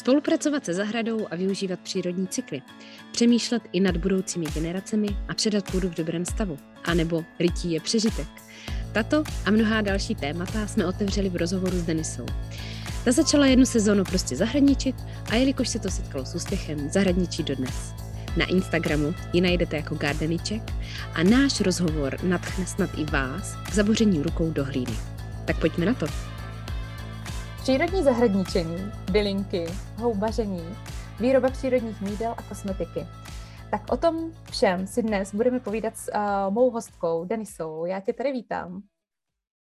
[0.00, 2.62] Spolupracovat se zahradou a využívat přírodní cykly.
[3.12, 6.58] Přemýšlet i nad budoucími generacemi a předat půdu v dobrém stavu.
[6.84, 8.26] A nebo rytí je přežitek.
[8.92, 12.26] Tato a mnohá další témata jsme otevřeli v rozhovoru s Denisou.
[13.04, 14.96] Ta začala jednu sezónu prostě zahradničit
[15.30, 17.94] a jelikož se to setkalo s úspěchem, zahradničí dodnes.
[18.36, 20.62] Na Instagramu ji najdete jako Gardeniček
[21.14, 24.94] a náš rozhovor nadchne snad i vás k zaboření rukou do hlíny.
[25.44, 26.29] Tak pojďme na to.
[27.62, 29.66] Přírodní zahradničení, bylinky,
[29.96, 30.76] houbaření,
[31.20, 33.06] výroba přírodních mídel a kosmetiky.
[33.70, 37.84] Tak o tom všem si dnes budeme povídat s uh, mou hostkou Denisou.
[37.84, 38.82] Já tě tady vítám.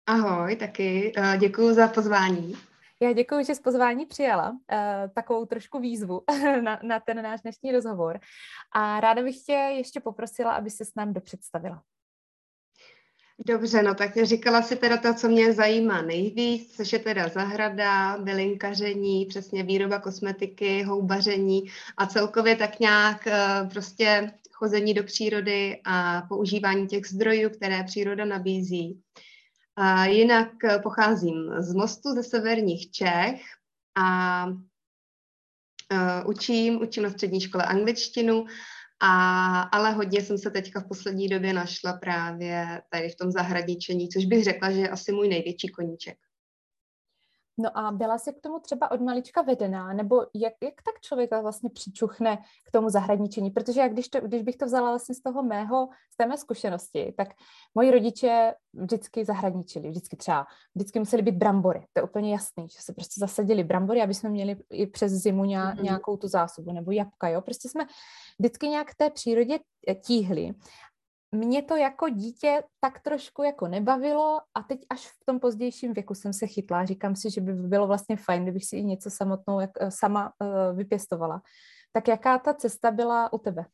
[0.06, 1.12] Ahoj, taky.
[1.18, 2.54] Uh, děkuji za pozvání.
[3.02, 4.58] Já děkuji, že jsi pozvání přijala, uh,
[5.14, 6.22] takovou trošku výzvu
[6.62, 8.20] na, na ten náš dnešní rozhovor.
[8.74, 11.82] A ráda bych tě ještě poprosila, aby se s nám dopředstavila.
[13.46, 18.18] Dobře, no tak říkala si teda to, co mě zajímá nejvíc, což je teda zahrada,
[18.18, 21.62] bylinkaření, přesně výroba kosmetiky, houbaření
[21.96, 28.24] a celkově tak nějak uh, prostě chození do přírody a používání těch zdrojů, které příroda
[28.24, 29.00] nabízí.
[29.76, 30.50] A jinak
[30.82, 33.40] pocházím z Mostu, ze severních Čech
[33.94, 38.46] a uh, učím, učím na střední škole angličtinu,
[39.00, 44.08] a, ale hodně jsem se teďka v poslední době našla právě tady v tom zahradničení,
[44.08, 46.18] což bych řekla, že je asi můj největší koníček.
[47.58, 51.30] No a byla jsi k tomu třeba od malička vedená, nebo jak, jak tak člověk
[51.42, 52.36] vlastně přičuchne
[52.68, 53.50] k tomu zahradničení?
[53.50, 56.36] Protože jak když, to, když bych to vzala vlastně z toho mého, z té mé
[56.36, 57.28] zkušenosti, tak
[57.74, 62.78] moji rodiče vždycky zahradničili, vždycky třeba, vždycky museli být brambory, to je úplně jasný, že
[62.80, 65.82] se prostě zasadili brambory, aby jsme měli i přes zimu mm-hmm.
[65.82, 67.86] nějakou tu zásobu, nebo jabka, jo, prostě jsme
[68.38, 69.58] vždycky nějak té přírodě
[70.06, 70.54] tíhli
[71.32, 76.14] mě to jako dítě tak trošku jako nebavilo a teď až v tom pozdějším věku
[76.14, 76.84] jsem se chytla.
[76.84, 80.76] Říkám si, že by bylo vlastně fajn, kdybych si něco samotnou jak, eh, sama uh,
[80.76, 81.42] vypěstovala.
[81.92, 83.64] Tak jaká ta cesta byla u tebe?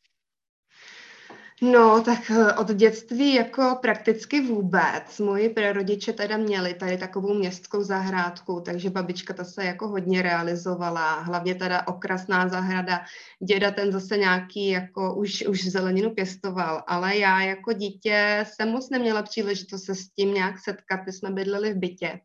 [1.62, 5.18] No, tak eh, od dětství jako prakticky vůbec.
[5.18, 11.20] Moji prarodiče teda měli tady takovou městskou zahrádku, takže babička ta se jako hodně realizovala,
[11.20, 13.04] hlavně teda okrasná zahrada.
[13.48, 18.90] Děda ten zase nějaký jako už, už zeleninu pěstoval, ale já jako dítě jsem moc
[18.90, 22.20] neměla příležitost se s tím nějak setkat, my jsme bydleli v bytě.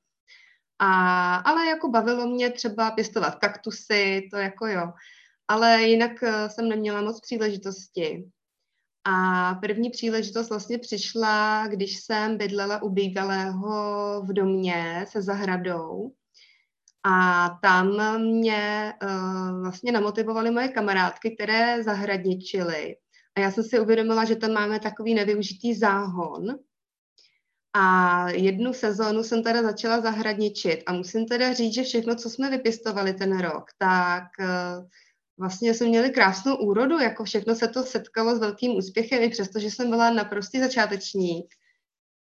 [0.79, 4.93] A, ale jako bavilo mě třeba pěstovat kaktusy, to jako jo.
[5.47, 8.29] Ale jinak eh, jsem neměla moc příležitosti.
[9.03, 13.71] A první příležitost vlastně přišla, když jsem bydlela u bývalého
[14.21, 16.11] v domě se zahradou.
[17.03, 22.95] A tam mě uh, vlastně namotivovaly moje kamarádky, které zahradničily.
[23.35, 26.59] A já jsem si uvědomila, že tam máme takový nevyužitý záhon.
[27.73, 30.83] A jednu sezónu jsem teda začala zahradničit.
[30.85, 34.85] A musím teda říct, že všechno, co jsme vypěstovali ten rok, tak uh,
[35.39, 39.59] vlastně jsme měli krásnou úrodu, jako všechno se to setkalo s velkým úspěchem, i přesto,
[39.59, 41.53] že jsem byla naprostý začátečník,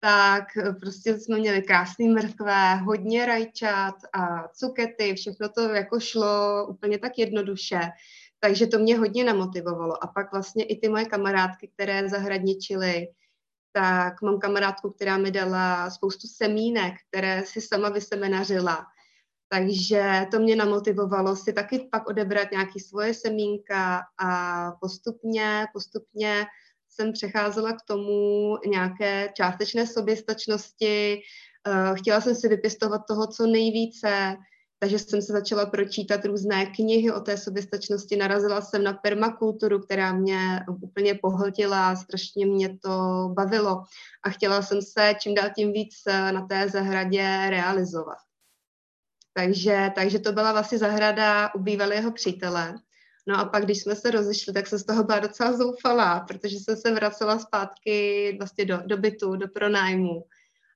[0.00, 6.66] tak eh, prostě jsme měli krásný mrkvé, hodně rajčat a cukety, všechno to jako šlo
[6.68, 7.80] úplně tak jednoduše,
[8.40, 10.04] takže to mě hodně namotivovalo.
[10.04, 13.06] A pak vlastně i ty moje kamarádky, které zahradničily,
[13.72, 18.86] tak mám kamarádku, která mi dala spoustu semínek, které si sama vysemenařila
[19.48, 26.46] takže to mě namotivovalo si taky pak odebrat nějaké svoje semínka a postupně, postupně
[26.88, 31.20] jsem přecházela k tomu nějaké částečné soběstačnosti.
[31.68, 34.36] Eh, chtěla jsem si vypěstovat toho co nejvíce,
[34.78, 38.16] takže jsem se začala pročítat různé knihy o té soběstačnosti.
[38.16, 43.82] Narazila jsem na permakulturu, která mě úplně pohltila, strašně mě to bavilo
[44.22, 45.94] a chtěla jsem se čím dál tím víc
[46.30, 48.25] na té zahradě realizovat.
[49.36, 52.74] Takže, takže to byla vlastně zahrada u bývalého přítele.
[53.26, 56.56] No a pak, když jsme se rozešli, tak jsem z toho byla docela zoufalá, protože
[56.56, 60.24] jsem se vracela zpátky vlastně do, do bytu, do pronájmu.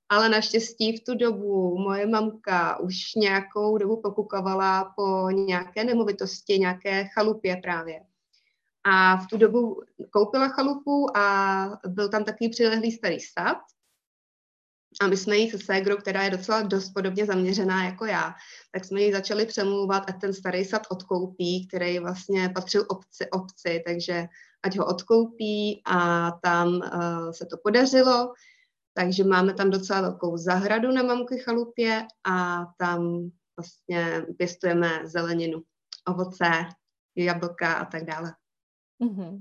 [0.08, 7.04] Ale naštěstí v tu dobu moje mamka už nějakou dobu pokukovala po nějaké nemovitosti, nějaké
[7.04, 8.00] chalupě právě.
[8.84, 13.58] A v tu dobu koupila chalupu a byl tam takový přilehlý starý sad,
[15.00, 18.34] a my jsme jí se ségrou, která je docela dost podobně zaměřená jako já,
[18.72, 23.82] tak jsme ji začali přemlouvat, ať ten starý sad odkoupí, který vlastně patřil obci, obci
[23.86, 24.26] takže
[24.62, 28.32] ať ho odkoupí a tam uh, se to podařilo.
[28.94, 35.62] Takže máme tam docela velkou zahradu na mamky chalupě a tam vlastně pěstujeme zeleninu,
[36.08, 36.50] ovoce,
[37.16, 38.32] jablka a tak dále.
[39.00, 39.38] Mm-hmm.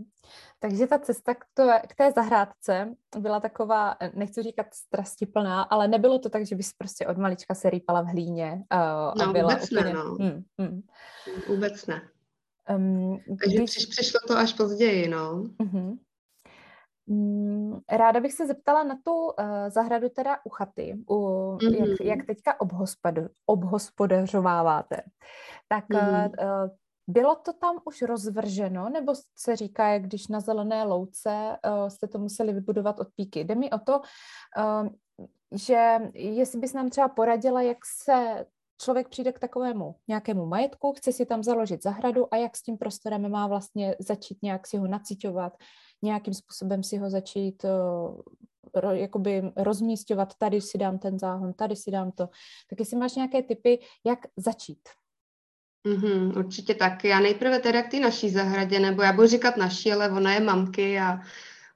[0.59, 6.19] Takže ta cesta k, to, k té zahrádce byla taková, nechci říkat strastiplná, ale nebylo
[6.19, 9.53] to tak, že bys prostě od malička se rýpala v hlíně uh, no, a byla
[9.53, 9.83] vůbec úplně...
[9.83, 10.03] ne, no.
[10.03, 10.81] Hmm, hmm.
[11.47, 12.01] Vůbec ne.
[12.75, 13.69] Um, Takže když...
[13.69, 15.33] přiš, přišlo to až později, no.
[15.33, 15.97] Uh-huh.
[17.91, 19.33] Ráda bych se zeptala na tu uh,
[19.67, 21.15] zahradu teda u chaty, u,
[21.61, 21.89] mm-hmm.
[21.89, 25.01] jak, jak teďka obhospodu, obhospodařováváte.
[25.67, 26.29] Tak mm-hmm.
[26.29, 26.69] uh,
[27.09, 32.07] bylo to tam už rozvrženo, nebo se říká, jak když na zelené louce uh, jste
[32.07, 33.39] to museli vybudovat od píky?
[33.39, 34.87] Jde mi o to, uh,
[35.51, 38.45] že jestli bys nám třeba poradila, jak se
[38.81, 42.77] člověk přijde k takovému nějakému majetku, chce si tam založit zahradu a jak s tím
[42.77, 45.57] prostorem má vlastně začít nějak si ho naciťovat,
[46.01, 51.91] nějakým způsobem si ho začít uh, jakoby rozmístěvat, tady si dám ten záhon, tady si
[51.91, 52.29] dám to.
[52.69, 54.79] Tak jestli máš nějaké typy, jak začít?
[55.87, 57.03] Mm-hmm, určitě tak.
[57.03, 60.39] Já nejprve teda k té naší zahradě, nebo já budu říkat naší, ale ona je
[60.39, 61.19] mamky a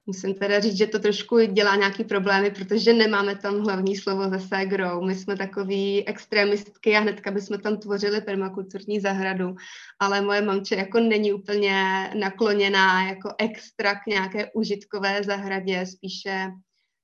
[0.06, 4.40] musím teda říct, že to trošku dělá nějaký problémy, protože nemáme tam hlavní slovo ze
[4.40, 5.04] ségrou.
[5.04, 9.56] My jsme takový extremistky a hnedka bychom tam tvořili permakulturní zahradu,
[9.98, 16.46] ale moje mamče jako není úplně nakloněná jako extra k nějaké užitkové zahradě, spíše,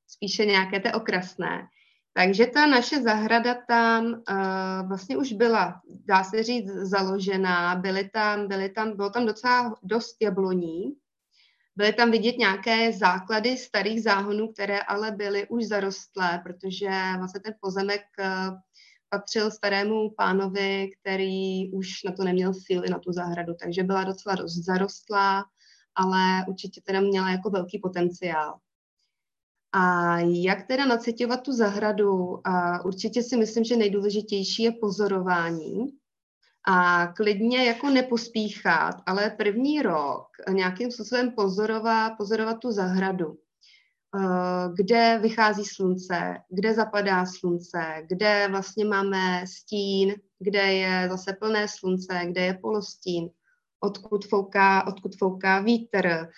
[0.08, 1.68] spíše nějaké té okrasné.
[2.12, 8.48] Takže ta naše zahrada tam uh, vlastně už byla, dá se říct, založená, byly tam,
[8.48, 10.96] byly tam, bylo tam docela dost jabloní,
[11.76, 17.54] byly tam vidět nějaké základy starých záhonů, které ale byly už zarostlé, protože vlastně ten
[17.60, 18.56] pozemek uh,
[19.08, 24.34] patřil starému pánovi, který už na to neměl síly, na tu zahradu, takže byla docela
[24.34, 25.44] dost zarostlá,
[25.94, 28.58] ale určitě teda měla jako velký potenciál.
[29.72, 32.46] A jak teda nacitovat tu zahradu?
[32.46, 35.86] A určitě si myslím, že nejdůležitější je pozorování.
[36.68, 43.36] A klidně jako nepospíchat, ale první rok nějakým způsobem pozorovat, pozorovat tu zahradu.
[44.16, 51.66] Eh, kde vychází slunce, kde zapadá slunce, kde vlastně máme stín, kde je zase plné
[51.68, 53.30] slunce, kde je polostín,
[53.80, 56.28] odkud fouká, odkud fouká vítr,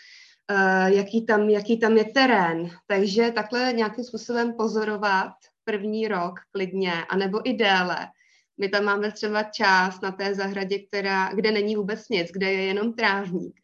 [0.87, 2.71] jaký, tam, jaký tam je terén.
[2.87, 5.33] Takže takhle nějakým způsobem pozorovat
[5.65, 8.09] první rok klidně, anebo i déle.
[8.59, 12.63] My tam máme třeba část na té zahradě, která, kde není vůbec nic, kde je
[12.63, 13.55] jenom trávník.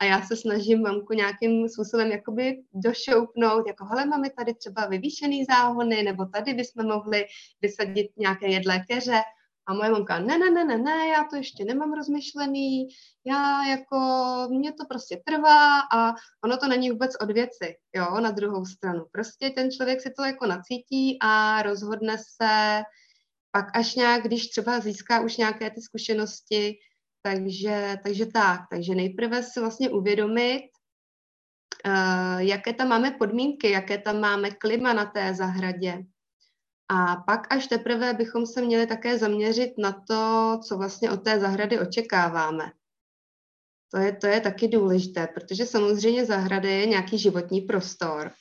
[0.00, 5.44] A já se snažím mamku nějakým způsobem jakoby došoupnout, jako hele, máme tady třeba vyvýšený
[5.44, 7.26] záhony, nebo tady bychom mohli
[7.62, 9.20] vysadit nějaké jedlé keře.
[9.68, 12.88] A moje mamka, ne, ne, ne, ne, ne, já to ještě nemám rozmyšlený,
[13.24, 13.98] já jako,
[14.50, 19.04] mě to prostě trvá a ono to není vůbec od věci, jo, na druhou stranu.
[19.12, 22.82] Prostě ten člověk si to jako nacítí a rozhodne se
[23.50, 26.78] pak až nějak, když třeba získá už nějaké ty zkušenosti,
[27.22, 30.62] takže, takže tak, takže nejprve si vlastně uvědomit,
[31.86, 35.98] uh, jaké tam máme podmínky, jaké tam máme klima na té zahradě,
[36.88, 41.40] a pak až teprve bychom se měli také zaměřit na to, co vlastně od té
[41.40, 42.72] zahrady očekáváme.
[43.90, 48.32] To je, to je taky důležité, protože samozřejmě zahrada je nějaký životní prostor.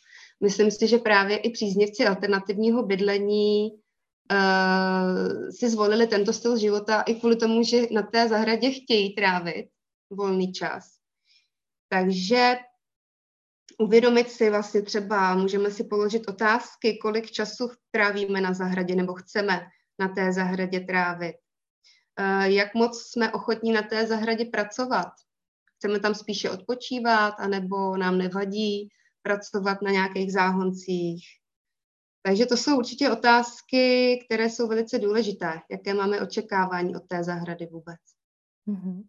[0.44, 7.15] Myslím si, že právě i příznivci alternativního bydlení uh, si zvolili tento styl života i
[7.15, 9.67] kvůli tomu, že na té zahradě chtějí trávit
[10.09, 10.83] volný čas.
[11.89, 12.55] Takže
[13.77, 19.68] uvědomit si vlastně třeba, můžeme si položit otázky, kolik času trávíme na zahradě nebo chceme
[20.00, 21.35] na té zahradě trávit.
[22.19, 25.11] Eh, jak moc jsme ochotní na té zahradě pracovat.
[25.78, 28.90] Chceme tam spíše odpočívat, anebo nám nevadí
[29.21, 31.23] pracovat na nějakých záhoncích.
[32.21, 35.59] Takže to jsou určitě otázky, které jsou velice důležité.
[35.71, 38.17] Jaké máme očekávání od té zahrady vůbec?
[38.68, 39.04] Mm-hmm.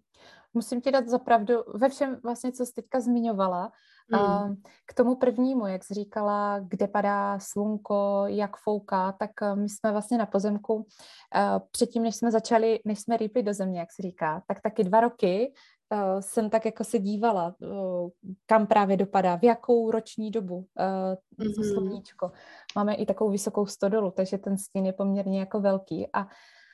[0.55, 3.73] Musím ti dát zapravdu ve všem vlastně, co jsi teďka zmiňovala,
[4.13, 4.57] Mm.
[4.87, 9.93] K tomu prvnímu, jak jsi říkala, kde padá slunko, jak fouká, tak eh, my jsme
[9.93, 10.87] vlastně na pozemku,
[11.35, 14.85] eh, předtím, než jsme začali, než jsme rýpli do země, jak se říká, tak taky
[14.85, 15.53] dva roky
[15.93, 17.55] uh, jsem tak jako se dívala,
[18.47, 20.65] kam právě dopadá, v jakou roční dobu uh,
[21.47, 21.73] mm-hmm.
[21.73, 22.31] sluníčko.
[22.77, 26.27] Máme i takovou vysokou stodolu, takže ten stín je poměrně jako velký a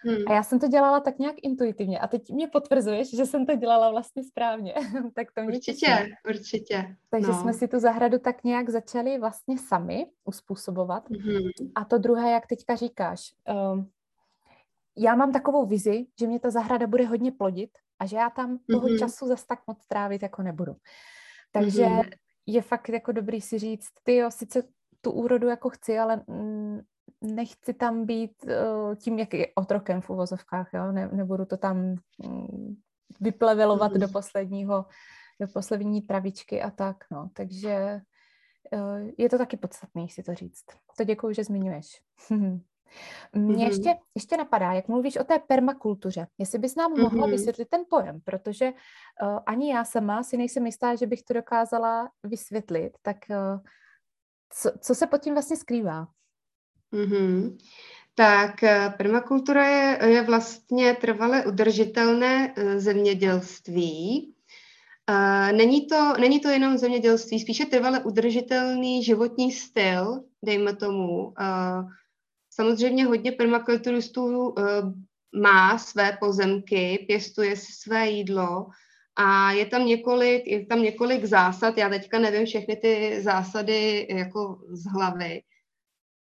[0.05, 0.23] Hmm.
[0.27, 1.99] A já jsem to dělala tak nějak intuitivně.
[1.99, 4.75] A teď mě potvrzuješ, že jsem to dělala vlastně správně.
[5.15, 6.13] tak to mě Určitě, těší.
[6.29, 6.97] určitě.
[7.11, 7.41] Takže no.
[7.41, 11.11] jsme si tu zahradu tak nějak začali vlastně sami uspůsobovat.
[11.11, 11.71] Hmm.
[11.75, 13.35] A to druhé, jak teďka říkáš,
[13.73, 13.91] um,
[14.97, 18.59] já mám takovou vizi, že mě ta zahrada bude hodně plodit a že já tam
[18.71, 18.99] toho mm-hmm.
[18.99, 20.77] času zase tak moc trávit jako nebudu.
[21.53, 22.11] Takže mm-hmm.
[22.47, 24.63] je fakt jako dobrý si říct, ty jo, sice
[25.01, 26.81] tu úrodu jako chci, ale mm,
[27.25, 30.93] nechci tam být uh, tím, jak je otrokem v uvozovkách, jo?
[30.93, 32.77] Ne, nebudu to tam um,
[33.21, 34.01] vyplevelovat mm.
[34.01, 34.85] do posledního
[35.41, 37.31] do poslední travičky a tak, no.
[37.33, 38.01] Takže
[38.73, 40.65] uh, je to taky podstatný si to říct.
[40.97, 41.87] To děkuji, že zmiňuješ.
[42.31, 43.69] Mně mm-hmm.
[43.69, 47.31] ještě, ještě napadá, jak mluvíš o té permakultuře, jestli bys nám mohla mm-hmm.
[47.31, 52.11] vysvětlit ten pojem, protože uh, ani já sama si nejsem jistá, že bych to dokázala
[52.23, 53.61] vysvětlit, tak uh,
[54.51, 56.07] co, co se pod tím vlastně skrývá?
[56.95, 57.59] Mm-hmm.
[58.15, 64.31] Tak eh, permakultura je, je vlastně trvale udržitelné zemědělství.
[65.53, 71.35] Není to, není to jenom zemědělství, spíše trvale udržitelný životní styl, dejme tomu.
[72.51, 74.55] Samozřejmě hodně permakulturistů
[75.43, 78.67] má své pozemky, pěstuje si své jídlo
[79.17, 84.59] a je tam několik, je tam několik zásad, já teďka nevím všechny ty zásady jako
[84.69, 85.43] z hlavy,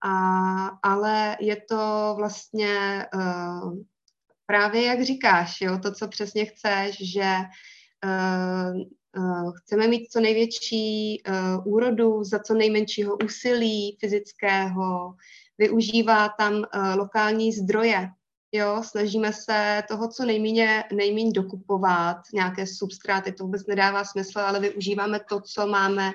[0.01, 3.77] a, ale je to vlastně uh,
[4.46, 7.36] právě jak říkáš, jo, to, co přesně chceš, že
[8.06, 8.77] uh,
[9.18, 15.16] uh, chceme mít co největší uh, úrodu za co nejmenšího úsilí fyzického,
[15.58, 16.63] využívá tam uh,
[16.96, 18.10] lokální zdroje.
[18.51, 24.60] Jo, snažíme se toho, co nejméně, nejméně dokupovat, nějaké substráty, to vůbec nedává smysl, ale
[24.60, 26.12] využíváme to, co máme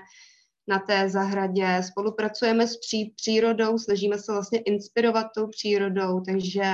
[0.69, 6.65] na té zahradě, spolupracujeme s pří, přírodou, snažíme se vlastně inspirovat tou přírodou, takže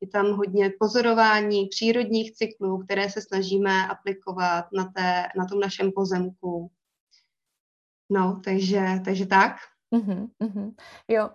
[0.00, 5.92] je tam hodně pozorování přírodních cyklů, které se snažíme aplikovat na, té, na tom našem
[5.92, 6.70] pozemku.
[8.10, 9.52] No, takže, takže tak.
[9.94, 10.74] Uh-huh, uh-huh.
[11.08, 11.30] Jo,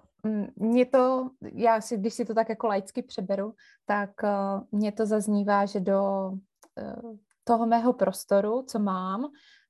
[0.56, 3.54] mě to, já si, když si to tak jako laicky přeberu,
[3.86, 9.28] tak uh, mně to zaznívá, že do uh, toho mého prostoru, co mám,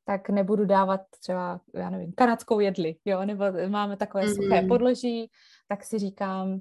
[0.08, 4.36] tak nebudu dávat třeba, já nevím, kanadskou jedli, jo, nebo máme takové mm-hmm.
[4.36, 5.32] suché podloží,
[5.68, 6.60] tak si říkám,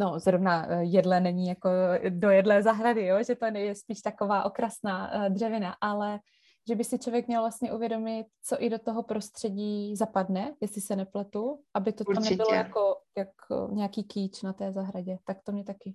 [0.00, 1.68] no zrovna eh, jedle není jako
[2.08, 6.18] do jedlé zahrady, jo, že to je spíš taková okrasná uh, dřevina, ale
[6.68, 10.96] že by si člověk měl vlastně uvědomit, co i do toho prostředí zapadne, jestli se
[10.96, 12.36] nepletu, aby to určitě.
[12.36, 15.18] tam nebylo jako, jako nějaký kýč na té zahradě.
[15.26, 15.94] Tak to mě taky.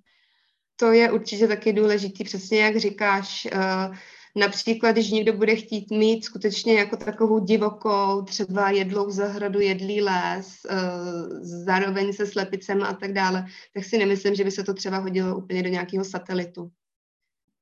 [0.76, 3.48] To je určitě taky důležitý, přesně jak říkáš.
[3.56, 3.96] Uh,
[4.38, 10.48] například, když někdo bude chtít mít skutečně jako takovou divokou, třeba jedlou zahradu, jedlý les,
[10.72, 14.98] uh, zároveň se slepicem a tak dále, tak si nemyslím, že by se to třeba
[14.98, 16.72] hodilo úplně do nějakého satelitu.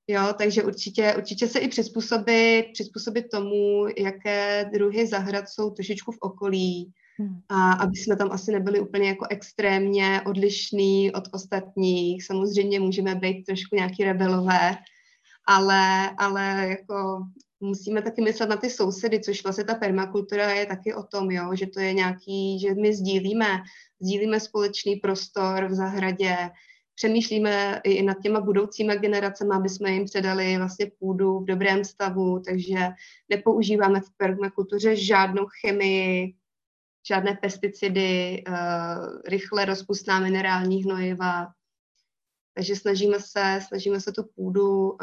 [0.07, 6.17] Jo, takže určitě, určitě se i přizpůsobit, přizpůsobit tomu, jaké druhy zahrad jsou trošičku v
[6.19, 6.93] okolí.
[7.17, 7.39] Hmm.
[7.49, 12.23] A aby jsme tam asi nebyli úplně jako extrémně odlišní od ostatních.
[12.23, 14.77] Samozřejmě můžeme být trošku nějaký rebelové,
[15.47, 17.23] ale, ale jako
[17.59, 21.55] musíme taky myslet na ty sousedy, což vlastně ta permakultura je taky o tom, jo,
[21.55, 23.61] že to je nějaký, že my sdílíme,
[23.99, 26.37] sdílíme společný prostor v zahradě,
[26.95, 32.39] přemýšlíme i nad těma budoucíma generacemi, aby jsme jim předali vlastně půdu v dobrém stavu,
[32.39, 32.89] takže
[33.29, 36.33] nepoužíváme v permakultuře žádnou chemii,
[37.07, 38.55] žádné pesticidy, uh,
[39.27, 41.47] rychle rozpustná minerální hnojiva.
[42.55, 44.97] Takže snažíme se, snažíme se tu půdu uh,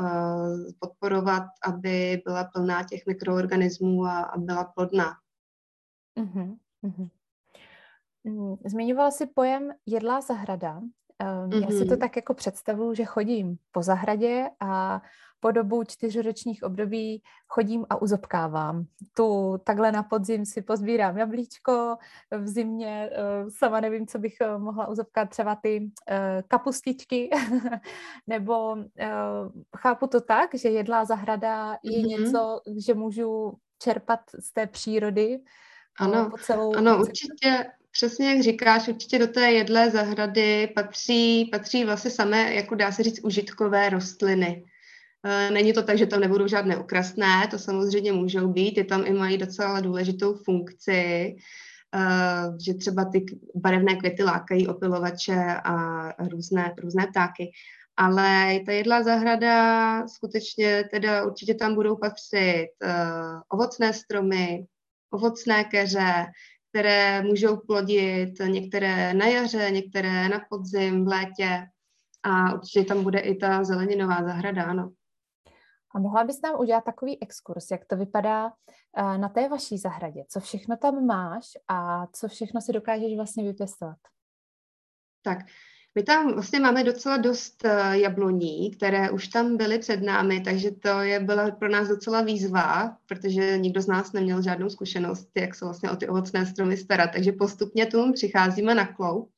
[0.78, 5.12] podporovat, aby byla plná těch mikroorganismů a, a byla plodná.
[6.16, 7.08] Uh-huh, uh-huh.
[8.64, 10.80] Zmiňovala si pojem jedlá zahrada.
[11.22, 11.62] Mm-hmm.
[11.62, 11.98] Já si to mhm.
[11.98, 15.02] tak jako představuju, že chodím po zahradě a
[15.42, 18.84] po dobu čtyřročních období chodím a uzobkávám.
[19.14, 21.96] Tu takhle na podzim si pozbírám jablíčko,
[22.30, 26.16] v zimě uh, sama nevím, co bych uh, mohla uzobkat, třeba ty uh,
[26.48, 27.30] kapustičky,
[28.26, 28.82] nebo uh,
[29.76, 32.06] chápu to tak, že jedlá zahrada je mm-hmm.
[32.06, 35.40] něco, že můžu čerpat z té přírody
[35.98, 36.74] ano, po celou...
[36.74, 42.74] Ano, určitě, Přesně jak říkáš, určitě do té jedlé zahrady patří, patří vlastně samé, jako
[42.74, 44.64] dá se říct, užitkové rostliny.
[45.24, 49.06] E, není to tak, že tam nebudou žádné okrasné, to samozřejmě můžou být, ty tam
[49.06, 51.36] i mají docela důležitou funkci, e,
[52.66, 57.50] že třeba ty barevné květy lákají opilovače a různé, různé ptáky.
[57.96, 64.66] Ale ta jedlá zahrada skutečně teda určitě tam budou patřit uh, ovocné stromy,
[65.10, 66.24] ovocné keře,
[66.72, 71.66] které můžou plodit některé na jaře, některé na podzim, v létě
[72.22, 74.92] a určitě tam bude i ta zeleninová zahrada, ano.
[75.94, 78.52] A mohla bys nám udělat takový exkurs, jak to vypadá
[78.96, 80.24] eh, na té vaší zahradě?
[80.28, 83.98] Co všechno tam máš a co všechno si dokážeš vlastně vypěstovat?
[85.22, 85.38] Tak,
[85.94, 90.70] my tam vlastně máme docela dost uh, jabloní, které už tam byly před námi, takže
[90.70, 95.54] to je byla pro nás docela výzva, protože nikdo z nás neměl žádnou zkušenost, jak
[95.54, 97.10] se vlastně o ty ovocné stromy starat.
[97.12, 99.30] Takže postupně tomu přicházíme na kloup.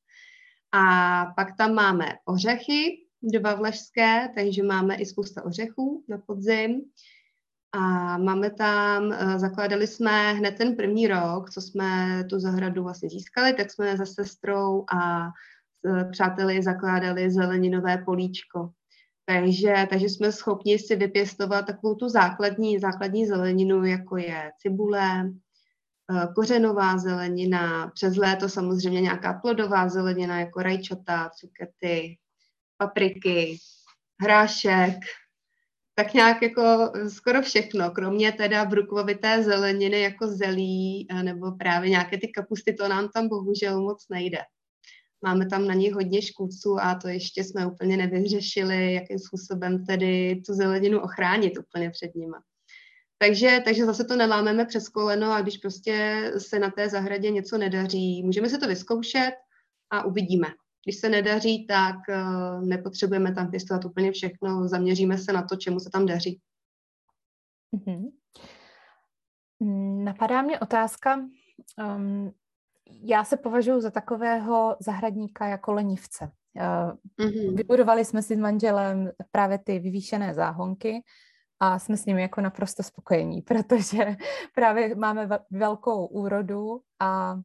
[0.73, 6.83] A pak tam máme ořechy, dva vležské, takže máme i spousta ořechů na podzim.
[7.73, 13.09] A máme tam, eh, zakládali jsme hned ten první rok, co jsme tu zahradu vlastně
[13.09, 15.29] získali, tak jsme za sestrou a
[16.11, 18.71] přáteli zakládali zeleninové políčko.
[19.27, 25.31] Takže, takže jsme schopni si vypěstovat takovou tu základní, základní zeleninu, jako je cibule,
[26.11, 32.19] eh, kořenová zelenina, přes léto samozřejmě nějaká plodová zelenina, jako rajčata, cukety,
[32.77, 33.59] papriky,
[34.21, 34.95] hrášek,
[35.95, 42.19] tak nějak jako skoro všechno, kromě teda brukvovité zeleniny jako zelí eh, nebo právě nějaké
[42.19, 44.39] ty kapusty, to nám tam bohužel moc nejde.
[45.25, 50.43] Máme tam na nich hodně škůdců a to ještě jsme úplně nevyřešili, jakým způsobem tedy
[50.47, 52.43] tu zeleninu ochránit úplně před nima.
[53.19, 57.59] Takže, takže zase to nelámeme přes koleno a když prostě se na té zahradě něco
[57.59, 59.35] nedaří, můžeme se to vyzkoušet
[59.91, 60.47] a uvidíme.
[60.85, 65.81] Když se nedaří, tak uh, nepotřebujeme tam pěstovat úplně všechno, zaměříme se na to, čemu
[65.81, 66.41] se tam daří.
[67.77, 68.11] Mm-hmm.
[70.05, 71.29] Napadá mě otázka,
[71.97, 72.33] um,
[73.03, 76.31] já se považuji za takového zahradníka jako lenivce.
[76.57, 77.57] Mm-hmm.
[77.57, 81.03] Vybudovali jsme si s manželem právě ty vyvýšené záhonky
[81.61, 84.17] a jsme s nimi jako naprosto spokojení, protože
[84.55, 87.41] právě máme velkou úrodu a uh,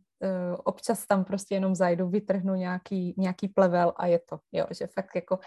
[0.63, 5.15] občas tam prostě jenom zajdu, vytrhnu nějaký, nějaký plevel a je to, jo, že fakt
[5.15, 5.39] jako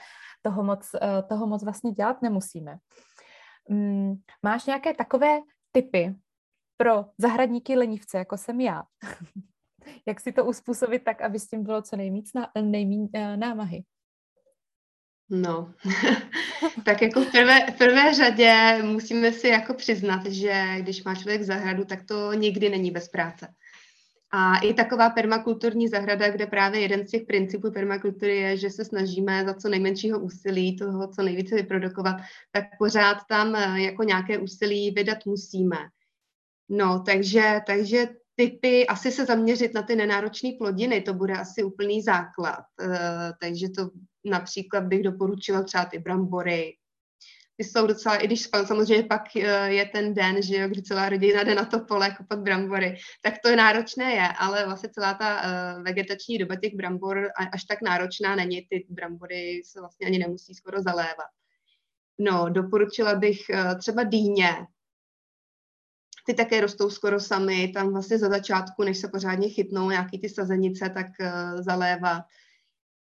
[0.43, 2.79] toho moc, uh, toho moc vlastně dělat nemusíme.
[3.69, 5.39] Um, máš nějaké takové
[5.73, 6.15] typy
[6.77, 8.83] pro zahradníky lenivce, jako jsem já?
[10.07, 13.85] jak si to uspůsobit tak, aby s tím bylo co nejméně eh, námahy?
[15.31, 15.75] No,
[16.85, 21.43] tak jako v prvé, v prvé řadě musíme si jako přiznat, že když má člověk
[21.43, 23.49] zahradu, tak to nikdy není bez práce.
[24.35, 28.85] A i taková permakulturní zahrada, kde právě jeden z těch principů permakultury je, že se
[28.85, 32.17] snažíme za co nejmenšího úsilí toho, co nejvíce vyprodukovat,
[32.51, 35.77] tak pořád tam eh, jako nějaké úsilí vydat musíme.
[36.69, 38.09] No, takže, takže
[38.43, 42.65] typy, asi se zaměřit na ty nenáročné plodiny, to bude asi úplný základ.
[42.83, 42.95] Uh,
[43.41, 43.91] takže to
[44.25, 46.77] například bych doporučila třeba ty brambory.
[47.57, 51.09] Ty jsou docela, i když samozřejmě pak uh, je ten den, že jo, kdy celá
[51.09, 55.15] rodina jde na to pole kopat brambory, tak to je náročné je, ale vlastně celá
[55.15, 60.19] ta uh, vegetační doba těch brambor až tak náročná není, ty brambory se vlastně ani
[60.19, 61.31] nemusí skoro zalévat.
[62.19, 63.39] No, doporučila bych
[63.79, 64.51] třeba dýně,
[66.23, 70.29] ty také rostou skoro sami, tam vlastně za začátku, než se pořádně chytnou nějaký ty
[70.29, 72.25] sazenice, tak uh, zalévat.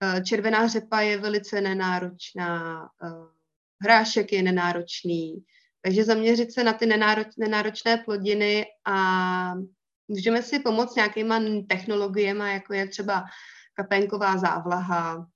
[0.03, 3.27] Uh, červená řepa je velice nenáročná, uh,
[3.82, 5.43] hrášek je nenáročný,
[5.82, 9.53] takže zaměřit se na ty nenároč, nenáročné plodiny a
[10.08, 13.23] můžeme si pomoct nějakýma technologiemi, jako je třeba
[13.73, 15.27] kapenková závlaha,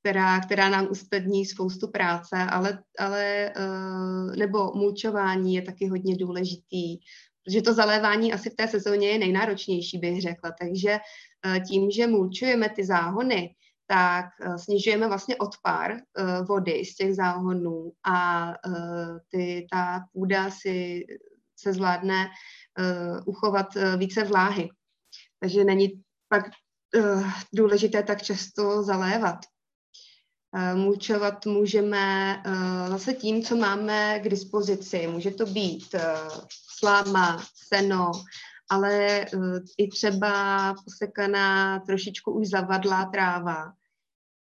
[0.00, 6.98] která, která nám usnadní spoustu práce, ale, ale uh, nebo mulčování je taky hodně důležitý,
[7.44, 10.52] protože to zalévání asi v té sezóně je nejnáročnější, bych řekla.
[10.60, 10.98] Takže
[11.46, 13.54] uh, tím, že mulčujeme ty záhony,
[13.86, 15.96] tak uh, snižujeme vlastně odpar
[16.48, 18.52] vody z těch záhonů a
[19.28, 21.04] ty, ta půda si
[21.56, 22.28] se zvládne
[23.26, 24.68] uchovat více vláhy.
[25.40, 26.44] Takže není pak
[27.54, 29.38] důležité tak často zalévat.
[30.56, 35.06] Eh, mulčovat můžeme eh, zase tím, co máme k dispozici.
[35.06, 36.14] Může to být eh,
[36.78, 38.12] sláma, seno,
[38.70, 39.26] ale
[39.78, 43.72] i třeba posekaná trošičku už zavadlá tráva.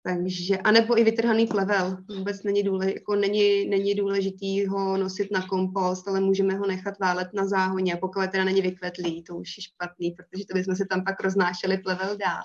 [0.07, 1.97] Takže, anebo i vytrhaný plevel.
[2.17, 6.99] Vůbec není, důle, jako není, není důležitý ho nosit na kompost, ale můžeme ho nechat
[6.99, 10.85] válet na záhoně, pokud teda není vykvetlý, to už je špatný, protože to bychom se
[10.91, 12.43] tam pak roznášeli plevel dál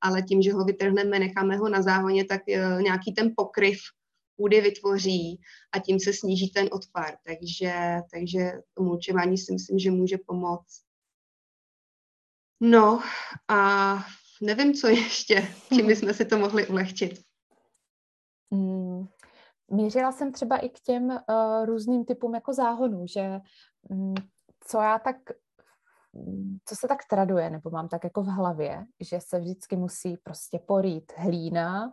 [0.00, 3.78] ale tím, že ho vytrhneme, necháme ho na záhoně, tak eh, nějaký ten pokryv
[4.36, 5.40] půdy vytvoří
[5.72, 7.16] a tím se sníží ten odpar.
[7.26, 7.74] Takže,
[8.12, 10.82] takže to mulčování si myslím, že může pomoct.
[12.60, 13.02] No
[13.48, 13.98] a
[14.42, 17.22] nevím, co ještě, čím bychom si to mohli ulehčit.
[18.50, 19.08] Mm,
[19.70, 23.40] mířila jsem třeba i k těm uh, různým typům jako záhonů, že
[23.88, 24.14] um,
[24.66, 25.16] co já tak
[26.64, 30.58] co se tak traduje, nebo mám tak jako v hlavě, že se vždycky musí prostě
[30.66, 31.92] porít hlína,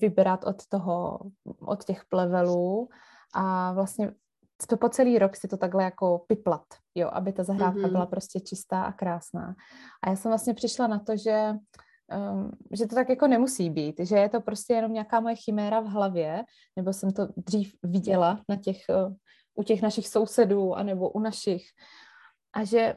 [0.00, 1.20] vybrat od toho,
[1.60, 2.88] od těch plevelů
[3.34, 4.12] a vlastně
[4.68, 7.90] to po celý rok si to takhle jako piplat, jo, aby ta zahrádka mm-hmm.
[7.90, 9.54] byla prostě čistá a krásná.
[10.02, 11.54] A já jsem vlastně přišla na to, že
[12.32, 15.80] um, že to tak jako nemusí být, že je to prostě jenom nějaká moje chiméra
[15.80, 16.44] v hlavě,
[16.76, 19.14] nebo jsem to dřív viděla na těch, uh,
[19.54, 21.62] u těch našich sousedů, anebo u našich
[22.52, 22.94] A že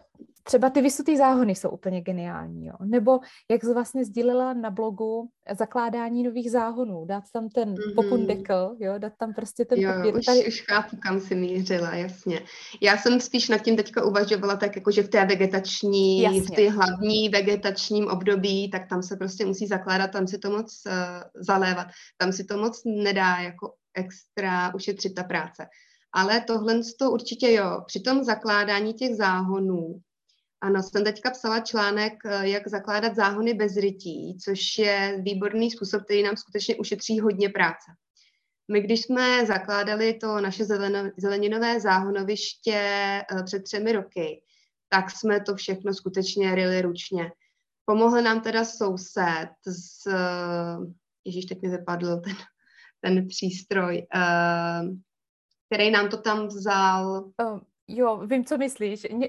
[0.48, 2.74] třeba ty vysutý záhony jsou úplně geniální, jo.
[2.84, 3.20] Nebo
[3.52, 7.96] jak jsi vlastně sdílela na blogu zakládání nových záhonů, dát tam ten mm-hmm.
[7.96, 10.16] pokundekl, jo, dát tam prostě ten jo, papír.
[10.16, 10.48] Už, tady...
[10.48, 12.42] už chápu, kam si mířila, jasně.
[12.82, 16.42] Já jsem spíš nad tím teďka uvažovala tak, jako že v té vegetační, jasně.
[16.42, 20.82] v té hlavní vegetačním období, tak tam se prostě musí zakládat, tam si to moc
[20.88, 20.94] uh,
[21.36, 21.88] zalévat,
[22.18, 25.68] tam si to moc nedá jako extra ušetřit ta práce.
[26.16, 27.84] Ale tohle to určitě jo.
[27.88, 30.02] Při tom zakládání těch záhonů,
[30.62, 36.04] ano, jsem teďka psala článek, eh, jak zakládat záhony bez rytí, což je výborný způsob,
[36.04, 37.92] který nám skutečně ušetří hodně práce.
[38.72, 44.42] My, když jsme zakládali to naše zeleno, zeleninové záhonoviště eh, před třemi roky,
[44.90, 47.32] tak jsme to všechno skutečně ryli ručně.
[47.86, 50.78] Pomohl nám teda soused z, eh,
[51.26, 52.36] ježíš, teď mi vypadl ten,
[53.02, 54.08] ten přístroj,
[55.66, 57.32] který nám to tam vzal.
[57.44, 59.08] Uh, jo, vím, co myslíš.
[59.14, 59.28] Ne,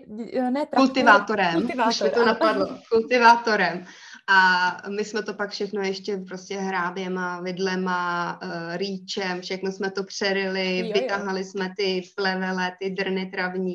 [0.51, 1.55] ne traktor, kultivátorem.
[1.55, 2.67] Kultivátor, Už mi to napadlo.
[2.93, 3.85] Kultivátorem.
[4.29, 10.05] A my jsme to pak všechno ještě prostě hráběma, vidlema, uh, rýčem, všechno jsme to
[10.05, 11.47] přerili, jo, vytahali jo.
[11.47, 13.75] jsme ty plevele, ty drny travní.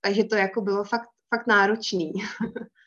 [0.00, 2.12] Takže to jako bylo fakt, fakt náročný.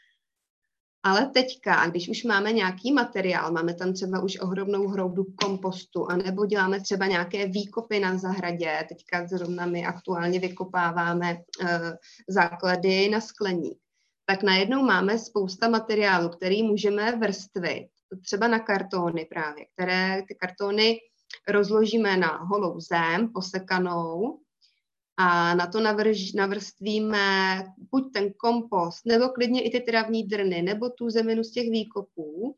[1.06, 6.46] Ale teďka, když už máme nějaký materiál, máme tam třeba už ohromnou hroudu kompostu, anebo
[6.46, 11.68] děláme třeba nějaké výkopy na zahradě, teďka zrovna my aktuálně vykopáváme uh,
[12.28, 13.78] základy na skleník,
[14.26, 17.88] tak najednou máme spousta materiálu, který můžeme vrstvit,
[18.22, 21.00] třeba na kartony právě, které ty kartony
[21.48, 24.40] rozložíme na holou zem, posekanou,
[25.18, 27.58] a na to navrž, navrstvíme
[27.92, 32.56] buď ten kompost, nebo klidně i ty travní drny, nebo tu zeminu z těch výkopů.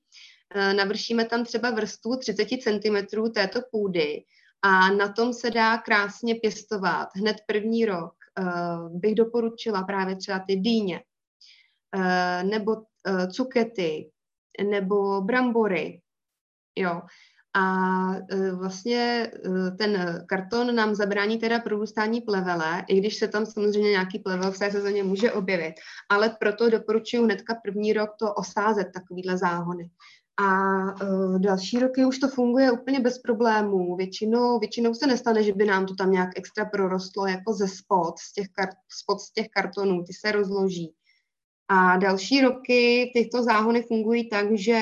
[0.55, 4.23] E, navršíme tam třeba vrstvu 30 cm této půdy
[4.61, 7.07] a na tom se dá krásně pěstovat.
[7.15, 8.43] Hned první rok e,
[8.89, 11.03] bych doporučila právě třeba ty dýně,
[11.95, 12.75] e, nebo
[13.31, 14.11] cukety,
[14.63, 16.01] nebo brambory.
[16.75, 17.01] Jo.
[17.55, 23.45] A e, vlastně e, ten karton nám zabrání teda prorůstání plevele, i když se tam
[23.45, 25.73] samozřejmě nějaký plevel v té sezóně může objevit.
[26.09, 29.89] Ale proto doporučuji hnedka první rok to osázet, takovýhle záhony.
[30.37, 33.95] A uh, další roky už to funguje úplně bez problémů.
[33.95, 38.19] Většinou, většinou se nestane, že by nám to tam nějak extra prorostlo jako ze spod,
[38.19, 40.93] z těch, kart, spod z těch kartonů, ty se rozloží.
[41.67, 44.79] A další roky tyto záhony fungují tak, že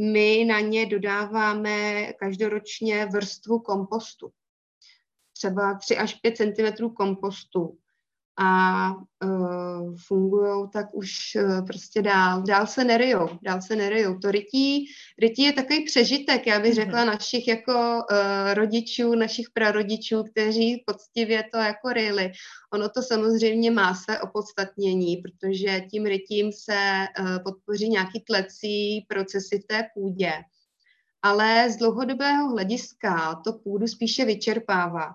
[0.00, 4.32] my na ně dodáváme každoročně vrstvu kompostu.
[5.32, 7.78] Třeba 3 až 5 cm kompostu
[8.42, 8.92] a
[9.24, 12.42] uh, fungují tak už uh, prostě dál.
[12.42, 14.18] Dál se neryjou, dál se neryjou.
[14.18, 14.86] To rytí,
[15.18, 16.84] rytí je takový přežitek, já bych mhm.
[16.84, 22.32] řekla, našich jako uh, rodičů, našich prarodičů, kteří poctivě to jako ryli.
[22.72, 29.58] Ono to samozřejmě má své opodstatnění, protože tím rytím se uh, podpoří nějaký tlecí procesy
[29.58, 30.32] v té půdě.
[31.22, 35.14] Ale z dlouhodobého hlediska to půdu spíše vyčerpává.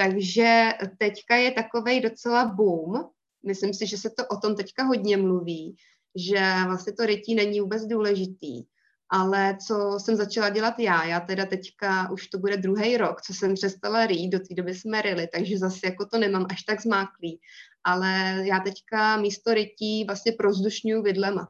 [0.00, 3.04] Takže teďka je takovej docela boom.
[3.46, 5.76] Myslím si, že se to o tom teďka hodně mluví,
[6.16, 8.64] že vlastně to rytí není vůbec důležitý.
[9.12, 13.34] Ale co jsem začala dělat já, já teda teďka už to bude druhý rok, co
[13.34, 16.82] jsem přestala rýt, do té doby jsme ryli, takže zase jako to nemám až tak
[16.82, 17.40] zmáklý.
[17.84, 21.48] Ale já teďka místo rytí vlastně prozdušňuju vidlema.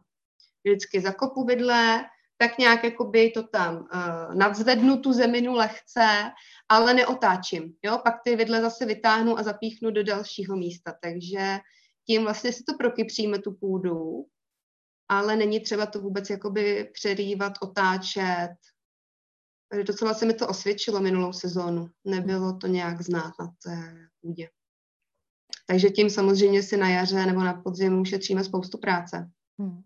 [0.64, 2.04] Vždycky zakopu vidle,
[2.38, 6.30] tak nějak jakoby to tam uh, nadzvednu tu zeminu lehce,
[6.70, 7.74] ale neotáčím.
[7.82, 7.98] Jo?
[8.04, 10.94] Pak ty vidle zase vytáhnu a zapíchnu do dalšího místa.
[11.02, 11.58] Takže
[12.06, 14.26] tím vlastně si to prokypříme tu půdu,
[15.08, 18.50] ale není třeba to vůbec jakoby přerývat, otáčet.
[19.86, 21.88] Docela se mi to osvědčilo minulou sezónu.
[22.04, 24.48] Nebylo to nějak znát na té půdě.
[25.66, 29.30] Takže tím samozřejmě si na jaře nebo na podzim ušetříme spoustu práce.
[29.58, 29.82] Hmm.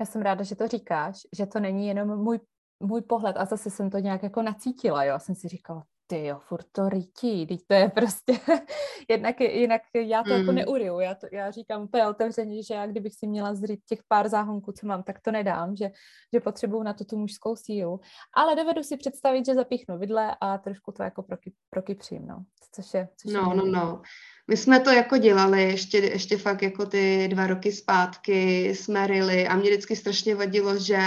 [0.00, 2.40] Já jsem ráda, že to říkáš, že to není jenom můj,
[2.80, 5.18] můj pohled a zase jsem to nějak jako nacítila, jo.
[5.18, 8.32] jsem si říkala, ty jo, furt to rytí, teď to je prostě,
[9.08, 10.58] jednak, jinak já to jako mm.
[10.58, 14.00] jako neuriju, já, to, já říkám úplně otevřeně, že já kdybych si měla zřít těch
[14.08, 15.90] pár záhonků, co mám, tak to nedám, že,
[16.34, 18.00] že potřebuju na to tu mužskou sílu,
[18.34, 22.94] ale dovedu si představit, že zapíchnu vidle a trošku to jako proky, prokypřím, no, což
[22.94, 24.02] je, což no, je no, no,
[24.50, 29.48] my jsme to jako dělali ještě, ještě fakt jako ty dva roky zpátky jsme ryli
[29.48, 30.98] a mě vždycky strašně vadilo, že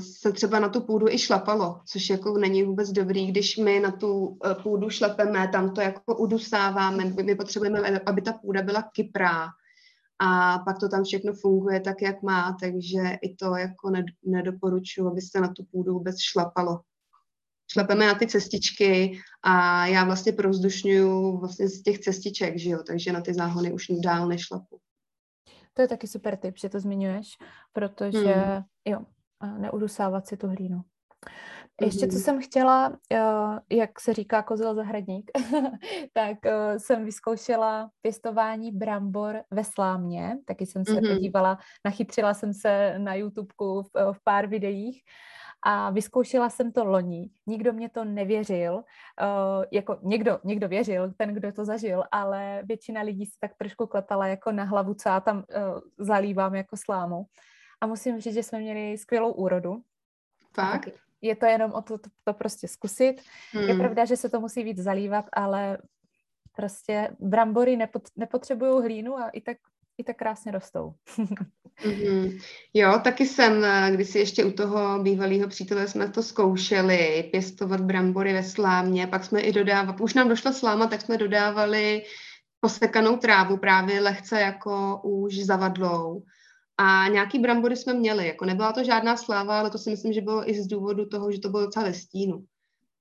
[0.00, 3.90] se třeba na tu půdu i šlapalo, což jako není vůbec dobrý, když my na
[3.90, 9.48] tu uh, půdu šlepeme, tam to jako udusáváme, my potřebujeme, aby ta půda byla kyprá
[10.18, 13.92] a pak to tam všechno funguje tak, jak má, takže i to jako
[14.24, 16.80] nedoporučuji, aby se na tu půdu vůbec šlapalo.
[17.72, 23.12] šlepeme na ty cestičky a já vlastně provzdušňuju vlastně z těch cestiček, že jo, takže
[23.12, 24.80] na ty záhony už dál nešlapu.
[25.74, 27.36] To je taky super tip, že to zmiňuješ,
[27.72, 28.64] protože hmm.
[28.84, 29.00] jo,
[29.58, 30.82] neudusávat si tu hlínu.
[31.80, 32.22] Ještě co mhm.
[32.22, 35.30] jsem chtěla, eh, jak se říká kozel zahradník,
[36.12, 41.14] tak eh, jsem vyzkoušela pěstování brambor ve slámě, taky jsem se mm-hmm.
[41.14, 45.02] podívala, nachytřila jsem se na YouTubeku v, v pár videích
[45.62, 47.30] a vyzkoušela jsem to loni.
[47.46, 53.02] Nikdo mě to nevěřil, uh, jako někdo, někdo věřil, ten, kdo to zažil, ale většina
[53.02, 55.44] lidí se tak trošku klepala jako na hlavu, co já tam uh,
[55.98, 57.26] zalívám jako slámu.
[57.80, 59.82] A musím říct, že jsme měli skvělou úrodu.
[60.54, 60.88] Fakt?
[61.20, 63.22] Je to jenom o to, to, to prostě zkusit.
[63.52, 63.68] Hmm.
[63.68, 65.78] Je pravda, že se to musí víc zalívat, ale
[66.56, 69.56] prostě brambory nepot, nepotřebují hlínu a i tak,
[70.00, 70.94] i tak krásně rostou.
[71.84, 72.40] mm-hmm.
[72.74, 77.80] Jo, taky jsem, eh, když si ještě u toho bývalého přítele jsme to zkoušeli, pěstovat
[77.80, 82.02] brambory ve slámě, pak jsme i dodávali, už nám došla sláma, tak jsme dodávali
[82.60, 86.22] posekanou trávu právě lehce jako už zavadlou.
[86.78, 90.20] A nějaký brambory jsme měli, jako nebyla to žádná sláva, ale to si myslím, že
[90.20, 92.44] bylo i z důvodu toho, že to bylo docela ve stínu.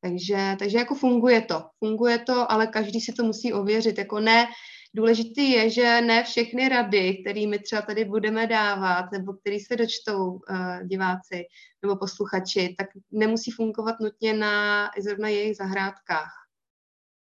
[0.02, 1.64] Takže, takže jako funguje to.
[1.80, 3.98] Funguje to, ale každý si to musí ověřit.
[3.98, 4.48] Jako ne,
[4.94, 10.32] důležitý je, že ne všechny rady, kterými třeba tady budeme dávat, nebo který se dočtou
[10.32, 10.40] uh,
[10.84, 11.46] diváci
[11.82, 16.32] nebo posluchači, tak nemusí fungovat nutně na zrovna jejich zahrádkách.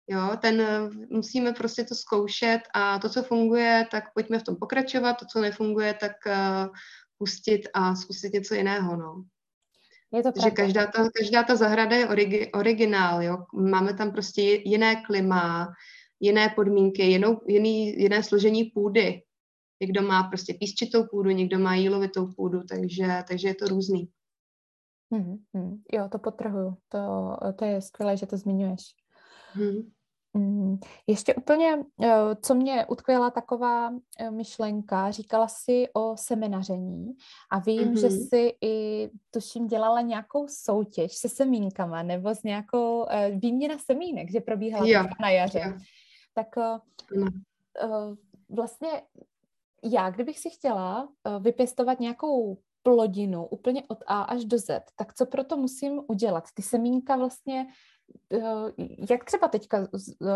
[0.07, 0.63] Jo, ten
[1.09, 5.41] musíme prostě to zkoušet a to, co funguje, tak pojďme v tom pokračovat, to, co
[5.41, 6.73] nefunguje, tak uh,
[7.17, 9.23] pustit a zkusit něco jiného, no.
[10.13, 13.37] Je to Takže každá ta, každá ta zahrada je origi, originál, jo.
[13.53, 15.73] Máme tam prostě jiné klima,
[16.21, 19.23] jiné podmínky, jinou, jiný, jiné složení půdy.
[19.81, 24.09] Někdo má prostě písčitou půdu, někdo má jílovitou půdu, takže, takže je to různý.
[25.13, 25.81] Hmm, hmm.
[25.93, 26.77] Jo, to potrhuju.
[26.89, 26.99] To,
[27.55, 28.81] to je skvělé, že to zmiňuješ.
[29.53, 29.91] Hmm.
[30.33, 37.13] Mm, ještě úplně, eh, co mě utkvěla taková eh, myšlenka, říkala si o semenaření
[37.51, 38.01] a vím, mm-hmm.
[38.01, 44.31] že si i, tuším, dělala nějakou soutěž se semínkama nebo s nějakou eh, výměna semínek,
[44.31, 45.03] že probíhala jo.
[45.21, 45.61] na jaře.
[45.65, 45.73] Jo.
[46.33, 46.55] Tak
[47.15, 47.41] mm.
[48.49, 49.03] vlastně
[49.83, 55.25] já, kdybych si chtěla vypěstovat nějakou plodinu úplně od A až do Z, tak co
[55.25, 56.43] proto musím udělat?
[56.53, 57.67] Ty semínka vlastně
[58.33, 58.71] Eh,
[59.09, 60.27] jak třeba teďka eh,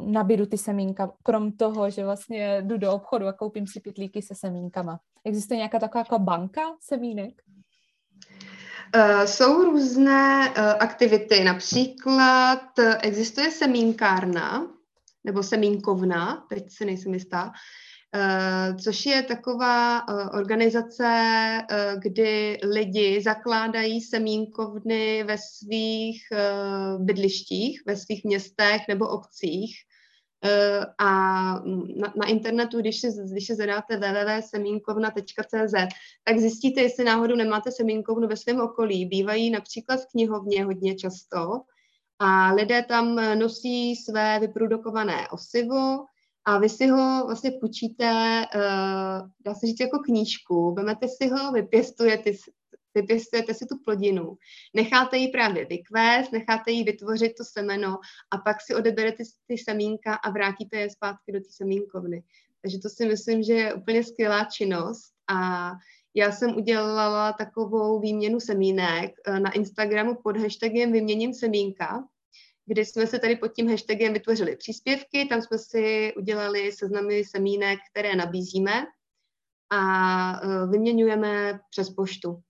[0.00, 4.34] nabídu ty semínka, krom toho, že vlastně jdu do obchodu a koupím si pitlíky se
[4.34, 5.00] semínkama?
[5.24, 7.42] Existuje nějaká taková jako banka semínek?
[9.24, 12.62] Jsou různé aktivity, například
[13.00, 14.66] existuje semínkárna,
[15.26, 17.52] nebo semínkovna, teď se nejsem jistá,
[18.14, 20.02] Eh, což je taková eh,
[20.38, 21.04] organizace,
[21.70, 26.22] eh, kdy lidi zakládají semínkovny ve svých
[26.98, 29.76] bydlištích, ve svých městech nebo obcích.
[30.98, 31.06] A
[31.96, 35.74] na, na internetu, když si, když zadáte www.semínkovna.cz,
[36.24, 39.06] tak zjistíte, jestli náhodou nemáte semínkovnu ve svém okolí.
[39.06, 41.60] Bývají například v knihovně hodně často
[42.18, 46.04] a lidé tam nosí své vyprodukované osivo,
[46.48, 48.06] a vy si ho vlastně půjčíte,
[48.54, 52.30] uh, dá se říct jako knížku, vemete si ho, vypěstujete,
[52.94, 54.36] vypěstujete si tu plodinu,
[54.74, 57.98] necháte ji právě vykvést, necháte ji vytvořit to semeno
[58.30, 62.22] a pak si odeberete ty semínka a vrátíte je zpátky do té semínkovny.
[62.62, 65.70] Takže to si myslím, že je úplně skvělá činnost a
[66.16, 72.04] já jsem udělala takovou výměnu semínek eh, na Instagramu pod hashtagem vyměním semínka
[72.66, 77.78] kdy jsme se tady pod tím hashtagem vytvořili příspěvky, tam jsme si udělali seznamy semínek,
[77.90, 78.86] které nabízíme
[79.70, 79.80] a
[80.40, 82.42] e, vyměňujeme přes poštu.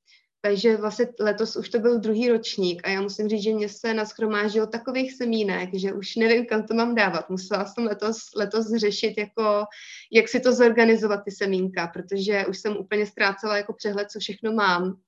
[0.46, 3.94] Takže vlastně letos už to byl druhý ročník a já musím říct, že mě se
[3.94, 7.30] naschromážilo takových semínek, že už nevím, kam to mám dávat.
[7.30, 9.64] Musela jsem letos, letos řešit, jako,
[10.12, 14.52] jak si to zorganizovat, ty semínka, protože už jsem úplně ztrácela jako přehled, co všechno
[14.52, 15.00] mám.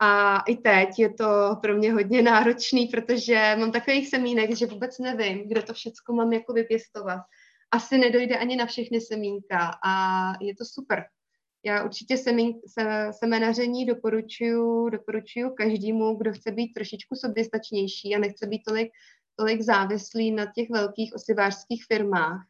[0.00, 4.98] A i teď je to pro mě hodně náročný, protože mám takových semínek, že vůbec
[4.98, 7.20] nevím, kde to všechno mám jako vypěstovat.
[7.70, 11.04] Asi nedojde ani na všechny semínka a je to super.
[11.66, 18.46] Já určitě semín, se, semenaření doporučuji, doporučuji každému, kdo chce být trošičku soběstačnější a nechce
[18.46, 18.92] být tolik,
[19.36, 22.46] tolik závislý na těch velkých osivářských firmách.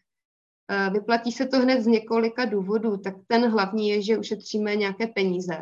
[0.71, 5.07] Eh, vyplatí se to hned z několika důvodů, tak ten hlavní je, že ušetříme nějaké
[5.07, 5.57] peníze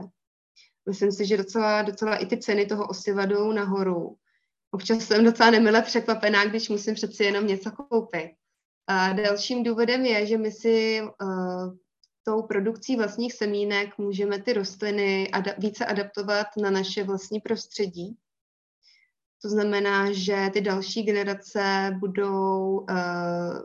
[0.88, 4.16] myslím si, že docela, docela i ty ceny toho osiva jdou nahoru.
[4.70, 8.30] Občas jsem docela nemile překvapená, když musím přeci jenom něco koupit.
[8.86, 11.74] A dalším důvodem je, že my si uh,
[12.24, 18.16] tou produkcí vlastních semínek můžeme ty rostliny ada- více adaptovat na naše vlastní prostředí,
[19.42, 23.58] To znamená, že ty další generace budou uh,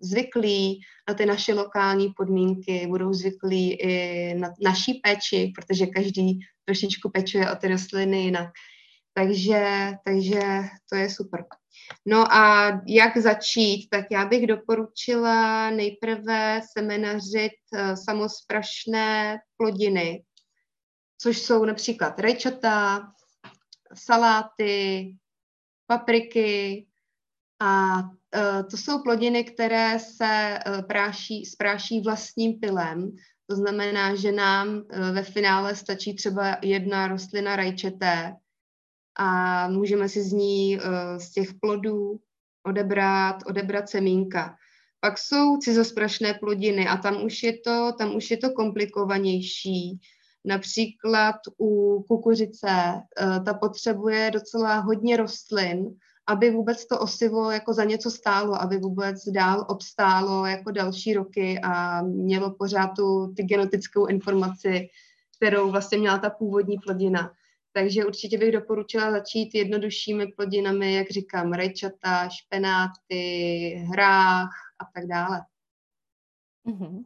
[0.00, 7.10] zvyklí na ty naše lokální podmínky, budou zvyklí i na naší péči, protože každý trošičku
[7.10, 8.48] pečuje o ty rostliny jinak.
[9.14, 10.40] Takže, takže
[10.90, 11.44] to je super.
[12.06, 13.88] No a jak začít?
[13.90, 20.24] Tak já bych doporučila nejprve semenařit uh, samosprašné plodiny,
[21.18, 23.02] což jsou například rajčata,
[23.94, 25.10] saláty,
[25.86, 26.86] papriky
[27.60, 33.10] a uh, to jsou plodiny, které se uh, práší, spráší vlastním pilem.
[33.50, 38.36] To znamená, že nám ve finále stačí třeba jedna rostlina rajčeté
[39.18, 40.78] a můžeme si z ní,
[41.18, 42.20] z těch plodů
[42.66, 44.56] odebrat, odebrat semínka.
[45.00, 50.00] Pak jsou cizosprašné plodiny a tam už je to, tam už je to komplikovanější.
[50.44, 52.68] Například u kukuřice
[53.44, 55.96] ta potřebuje docela hodně rostlin,
[56.26, 61.60] aby vůbec to osivo jako za něco stálo, aby vůbec dál obstálo jako další roky
[61.64, 64.88] a mělo pořád tu ty genetickou informaci,
[65.36, 67.30] kterou vlastně měla ta původní plodina.
[67.74, 75.40] Takže určitě bych doporučila začít jednoduššími plodinami, jak říkám, rajčata, špenáty, hrách a tak dále.
[76.66, 77.04] Mm-hmm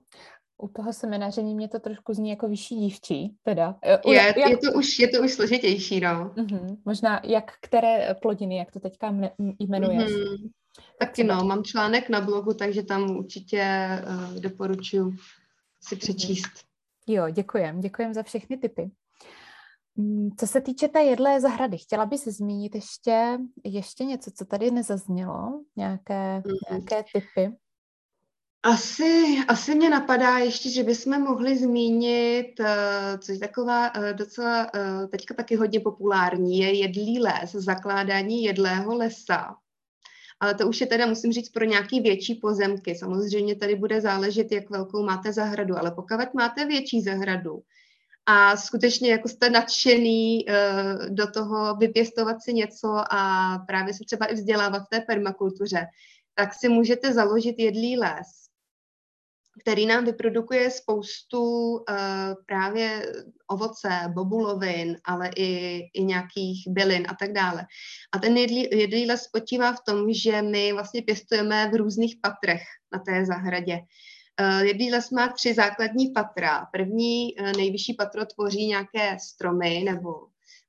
[0.59, 3.79] u toho semináření mě to trošku zní jako vyšší dívčí, teda.
[4.05, 6.33] U, je, jak, je, to už, je to už složitější, no.
[6.37, 6.77] Uh-huh.
[6.85, 9.15] Možná jak které plodiny, jak to teďka
[9.59, 10.11] jmenuješ?
[10.11, 10.51] Uh-huh.
[10.99, 15.11] Taky no, mám článek na blogu, takže tam určitě uh, doporučuji
[15.81, 16.01] si mhm.
[16.01, 16.47] přečíst.
[16.47, 17.15] Uh-huh.
[17.15, 17.81] Jo, děkujem.
[17.81, 18.91] Děkujem za všechny typy.
[20.01, 24.71] Mm, co se týče té jedlé zahrady, chtěla bys zmínit ještě, ještě něco, co tady
[24.71, 25.61] nezaznělo?
[25.77, 26.43] Nějaké, mm.
[26.71, 27.57] nějaké typy?
[28.63, 32.67] Asi, asi mě napadá ještě, že bychom mohli zmínit, uh,
[33.21, 38.95] což je taková uh, docela uh, teďka taky hodně populární, je jedlý les, zakládání jedlého
[38.95, 39.57] lesa.
[40.41, 42.95] Ale to už je teda, musím říct, pro nějaký větší pozemky.
[42.95, 47.63] Samozřejmě tady bude záležet, jak velkou máte zahradu, ale pokud máte větší zahradu
[48.31, 54.27] a skutečně jako jste nadšený uh, do toho vypěstovat si něco a právě se třeba
[54.27, 55.87] i vzdělávat v té permakultuře,
[56.35, 58.49] tak si můžete založit jedlý les
[59.61, 61.85] který nám vyprodukuje spoustu uh,
[62.47, 63.13] právě
[63.47, 67.67] ovoce, bobulovin, ale i, i nějakých bylin a tak dále.
[68.13, 72.63] A ten jedlý, jedlý les spočívá v tom, že my vlastně pěstujeme v různých patrech
[72.93, 73.79] na té zahradě.
[74.41, 76.67] Uh, jedlý les má tři základní patra.
[76.73, 80.11] První uh, nejvyšší patro tvoří nějaké stromy, nebo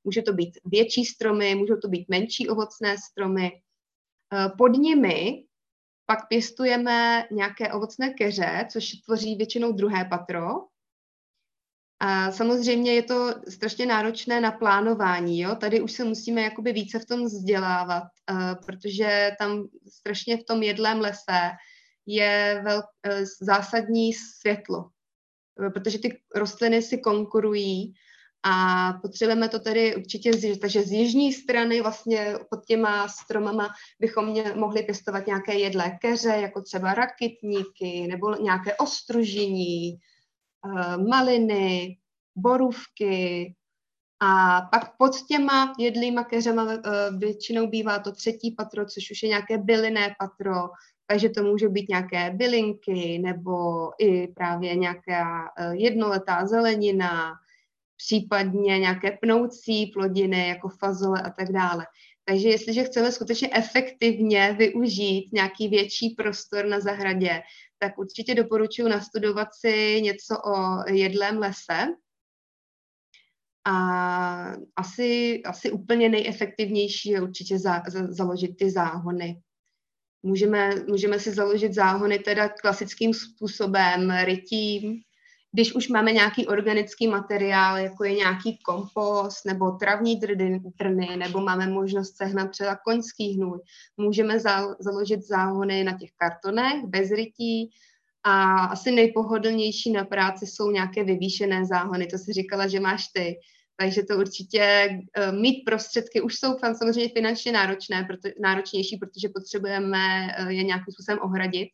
[0.03, 3.51] může to být větší stromy, můžou to být menší ovocné stromy.
[4.57, 5.45] Pod nimi
[6.05, 10.47] pak pěstujeme nějaké ovocné keře, což tvoří většinou druhé patro.
[11.99, 15.39] A samozřejmě je to strašně náročné na plánování.
[15.39, 15.55] Jo?
[15.55, 18.03] Tady už se musíme jakoby více v tom vzdělávat,
[18.65, 21.39] protože tam strašně v tom jedlém lese
[22.09, 24.77] je vel, uh, zásadní světlo,
[25.59, 27.93] uh, protože ty rostliny si konkurují
[28.43, 33.69] a potřebujeme to tedy určitě, takže z jižní strany vlastně pod těma stromama
[33.99, 41.97] bychom mě, mohli pěstovat nějaké jedlé keře, jako třeba rakitníky nebo nějaké ostružiní, eh, maliny,
[42.35, 43.55] borůvky,
[44.19, 46.79] a pak pod těma jedlýma keřema eh,
[47.17, 50.53] většinou bývá to třetí patro, což už je nějaké bylinné patro,
[51.09, 53.53] takže to může být nějaké bylinky nebo
[54.01, 57.33] i právě nějaká eh, jednoletá zelenina,
[57.97, 61.85] případně nějaké pnoucí plodiny jako fazole a tak dále.
[62.25, 67.41] Takže jestliže chceme skutečně efektivně využít nějaký větší prostor na zahradě,
[67.79, 71.87] tak určitě doporučuji nastudovat si něco o jedlém lese.
[73.65, 73.75] A
[74.75, 79.41] asi, asi úplně nejefektivnější je určitě za, za, založit ty záhony.
[80.23, 85.01] Můžeme, můžeme si založit záhony teda klasickým způsobem, rytím,
[85.51, 90.19] když už máme nějaký organický materiál, jako je nějaký kompost nebo travní
[90.77, 93.59] trny, nebo máme možnost sehnat třeba koňský hnůj,
[93.97, 97.69] můžeme za, založit záhony na těch kartonech bez rytí
[98.23, 103.35] a asi nejpohodlnější na práci jsou nějaké vyvýšené záhony, to si říkala, že máš ty.
[103.79, 110.27] Takže to určitě uh, mít prostředky už jsou samozřejmě finančně náročné, proto, náročnější, protože potřebujeme
[110.41, 111.69] uh, je nějakým způsobem ohradit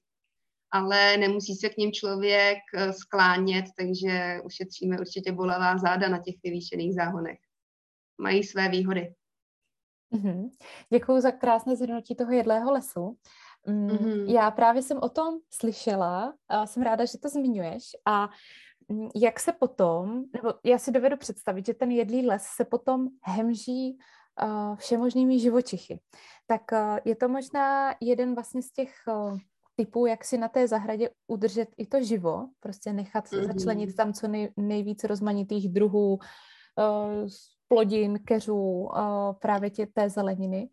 [0.75, 6.35] ale nemusí se k ním člověk eh, sklánět, takže ušetříme určitě bolavá záda na těch
[6.43, 7.39] vyvýšených záhonech.
[8.21, 9.13] Mají své výhody.
[10.13, 10.49] Mm-hmm.
[10.93, 13.17] Děkuji za krásné zhrnutí toho jedlého lesu.
[13.67, 14.33] Mm-hmm.
[14.33, 17.83] Já právě jsem o tom slyšela a jsem ráda, že to zmiňuješ.
[18.05, 18.29] A mm,
[19.15, 23.97] jak se potom, nebo já si dovedu představit, že ten jedlý les se potom hemží
[24.43, 25.99] uh, všemožnými živočichy.
[26.47, 29.37] Tak uh, je to možná jeden vlastně z těch uh,
[29.75, 33.47] typů, jak si na té zahradě udržet i to živo, prostě nechat mm-hmm.
[33.47, 37.27] začlenit tam co nej, nejvíc rozmanitých druhů uh,
[37.67, 40.69] plodin, keřů, uh, právě tě, té zeleniny.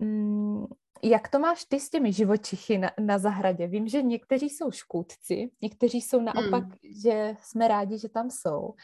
[0.00, 0.64] Mm,
[1.08, 3.66] jak to máš ty s těmi živočichy na, na zahradě?
[3.66, 6.72] Vím, že někteří jsou škůdci, někteří jsou naopak, mm.
[7.02, 8.74] že jsme rádi, že tam jsou.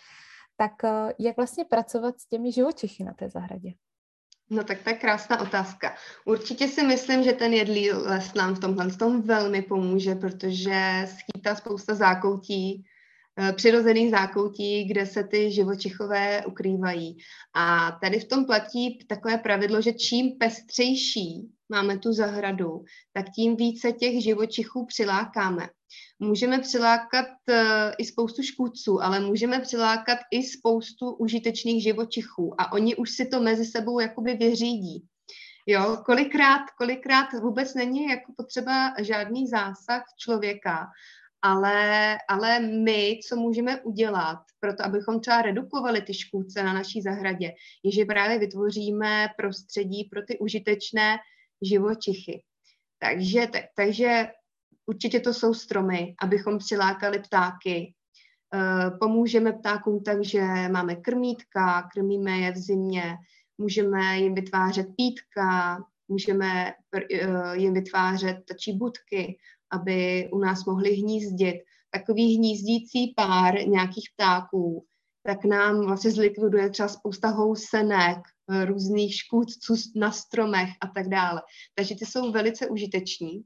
[0.56, 3.72] Tak uh, jak vlastně pracovat s těmi živočichy na té zahradě?
[4.50, 5.94] No tak to je krásná otázka.
[6.24, 11.54] Určitě si myslím, že ten jedlý les nám v tomhle tom velmi pomůže, protože skýtá
[11.54, 12.84] spousta zákoutí,
[13.38, 17.16] eh, přirozených zákoutí, kde se ty živočichové ukrývají.
[17.54, 23.56] A tady v tom platí takové pravidlo, že čím pestřejší máme tu zahradu, tak tím
[23.56, 25.68] více těch živočichů přilákáme.
[26.18, 27.56] Můžeme přilákat uh,
[27.98, 33.40] i spoustu škůdců, ale můžeme přilákat i spoustu užitečných živočichů a oni už si to
[33.40, 35.06] mezi sebou jakoby vyřídí.
[35.66, 40.86] Jo, kolikrát, kolikrát vůbec není jako potřeba žádný zásah člověka,
[41.42, 47.02] ale, ale my, co můžeme udělat pro to, abychom třeba redukovali ty škůdce na naší
[47.02, 47.52] zahradě,
[47.82, 51.18] je, že právě vytvoříme prostředí pro ty užitečné
[51.62, 52.42] živočichy.
[52.98, 54.28] Takže, tak, takže
[54.86, 57.94] určitě to jsou stromy, abychom přilákali ptáky.
[58.54, 60.42] Eh, pomůžeme ptákům tak, že
[60.72, 63.16] máme krmítka, krmíme je v zimě,
[63.58, 69.38] můžeme jim vytvářet pítka, můžeme eh, jim vytvářet tačí budky,
[69.70, 71.56] aby u nás mohli hnízdit.
[71.90, 74.86] Takový hnízdící pár nějakých ptáků,
[75.22, 78.18] tak nám vlastně zlikviduje třeba spousta housenek,
[78.50, 81.42] eh, různých škůdců na stromech a tak dále.
[81.74, 83.44] Takže ty jsou velice užiteční.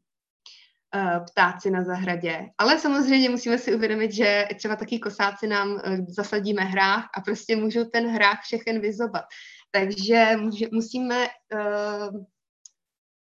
[0.94, 2.50] Eh, ptáci na zahradě.
[2.58, 7.56] Ale samozřejmě musíme si uvědomit, že třeba taky kosáci nám eh, zasadíme hrách a prostě
[7.56, 9.24] můžou ten hrách všechen vyzobat.
[9.70, 10.30] Takže
[10.72, 12.24] musíme, uh,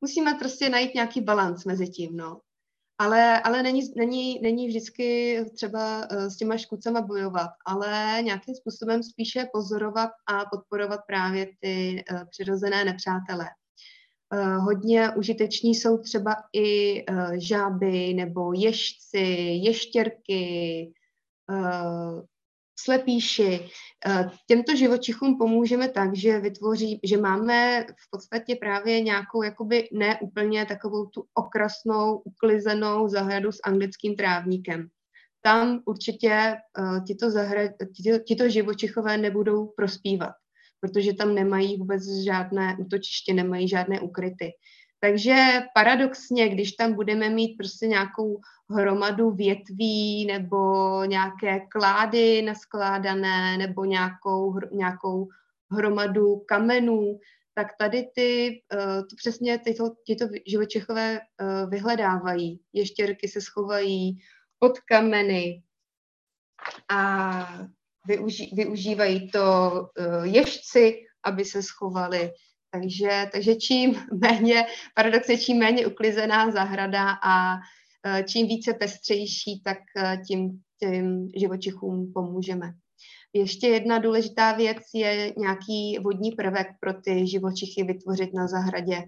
[0.01, 2.41] musíme prostě najít nějaký balans mezi tím, no.
[3.01, 9.03] Ale, ale není, není, není vždycky třeba uh, s těma škůdcema bojovat, ale nějakým způsobem
[9.03, 13.46] spíše pozorovat a podporovat právě ty uh, přirozené nepřátele.
[14.32, 19.18] Eh, hodně užiteční jsou třeba i eh, žáby nebo ježci,
[19.64, 20.92] ještěrky,
[21.51, 22.22] eh,
[22.85, 23.68] slepíši.
[24.49, 31.07] Těmto živočichům pomůžeme tak, že vytvoří, že máme v podstatě právě nějakou jakoby neúplně takovou
[31.07, 34.89] tu okrasnou, uklizenou zahradu s anglickým trávníkem.
[35.43, 36.57] Tam určitě
[37.07, 40.33] tyto, zahrad, tyto, tyto živočichové nebudou prospívat
[40.81, 44.51] protože tam nemají vůbec žádné útočiště, nemají žádné ukryty.
[45.01, 48.40] Takže paradoxně, když tam budeme mít prostě nějakou
[48.70, 50.59] hromadu větví nebo
[51.05, 55.28] nějaké klády naskládané nebo nějakou, nějakou
[55.72, 57.18] hromadu kamenů,
[57.55, 62.61] tak tady ty, uh, to přesně tyto, tyto živočichové uh, vyhledávají.
[62.72, 64.18] Ještěrky se schovají
[64.59, 65.62] pod kameny
[66.88, 67.59] a
[68.07, 72.32] využí, využívají to uh, ježci, aby se schovali.
[72.71, 79.79] Takže, takže čím méně, paradoxně čím méně uklizená zahrada a uh, čím více pestřejší, tak
[79.97, 82.73] uh, tím těm živočichům pomůžeme.
[83.33, 89.03] Ještě jedna důležitá věc je nějaký vodní prvek pro ty živočichy vytvořit na zahradě.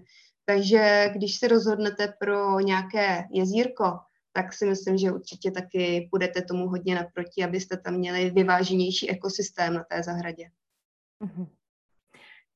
[0.45, 3.85] Takže když se rozhodnete pro nějaké jezírko,
[4.33, 9.73] tak si myslím, že určitě taky budete tomu hodně naproti, abyste tam měli vyváženější ekosystém
[9.73, 10.49] na té zahradě.
[11.19, 11.47] Mhm.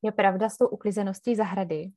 [0.01, 1.91] Je pravda s tou uklizeností zahrady.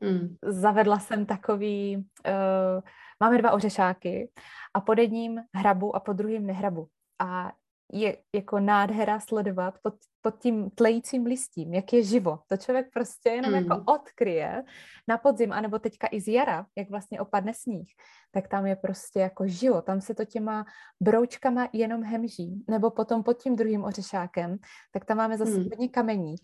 [0.00, 0.36] Uh, mm.
[0.44, 2.82] Zavedla jsem takový, uh,
[3.20, 4.30] máme dva ořešáky
[4.74, 6.86] a pod jedním hrabu a pod druhým nehrabu.
[7.18, 7.52] A
[7.92, 12.38] je jako nádhera sledovat pod, pod tím tlejícím listím, jak je živo.
[12.46, 13.80] To člověk prostě jenom jako mm.
[13.80, 14.64] jako odkryje
[15.08, 17.88] na podzim, anebo teďka i z jara, jak vlastně opadne sníh,
[18.30, 19.82] tak tam je prostě jako živo.
[19.82, 20.64] Tam se to těma
[21.02, 22.64] broučkama jenom hemží.
[22.70, 24.56] Nebo potom pod tím druhým ořešákem,
[24.92, 25.64] tak tam máme zase mm.
[25.64, 26.34] hodně kamení.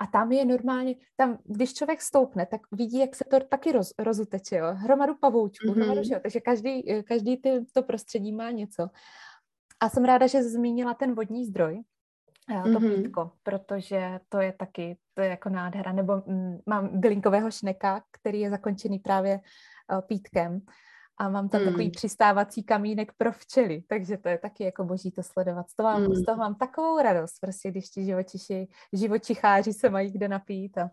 [0.00, 3.92] A tam je normálně, tam, když člověk stoupne, tak vidí, jak se to taky roz,
[3.98, 4.66] rozuteče, jo?
[4.74, 5.76] hromadu pavoučků, mm-hmm.
[5.76, 6.20] hromadu, že jo?
[6.22, 8.88] takže každý, každý ty, to prostředí má něco.
[9.80, 11.82] A jsem ráda, že zmínila ten vodní zdroj,
[12.46, 13.02] to mm-hmm.
[13.02, 15.92] pítko, protože to je taky, to je jako nádhera.
[15.92, 19.40] Nebo mm, mám bylinkového šneka, který je zakončený právě
[19.92, 20.60] uh, pítkem
[21.20, 21.66] a mám tam mm.
[21.66, 25.70] takový přistávací kamínek pro včely, takže to je taky jako boží to sledovat.
[25.70, 26.14] Z toho mám, mm.
[26.14, 30.90] z toho mám takovou radost, prostě když ti živočiši, živočicháři se mají kde napít a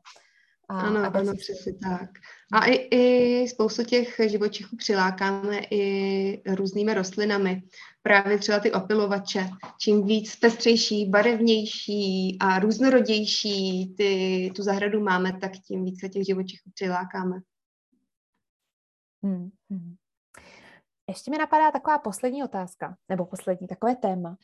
[0.69, 2.09] A, ano, a ano, přesně tak.
[2.51, 7.63] A i, i spoustu těch živočichů přilákáme i různými rostlinami.
[8.01, 9.49] Právě třeba ty opilovače.
[9.79, 16.69] Čím víc pestřejší, barevnější a různorodější ty, tu zahradu máme, tak tím více těch živočichů
[16.73, 17.39] přilákáme.
[19.23, 19.95] Hmm, hmm.
[21.09, 24.37] Ještě mi napadá taková poslední otázka, nebo poslední takové téma.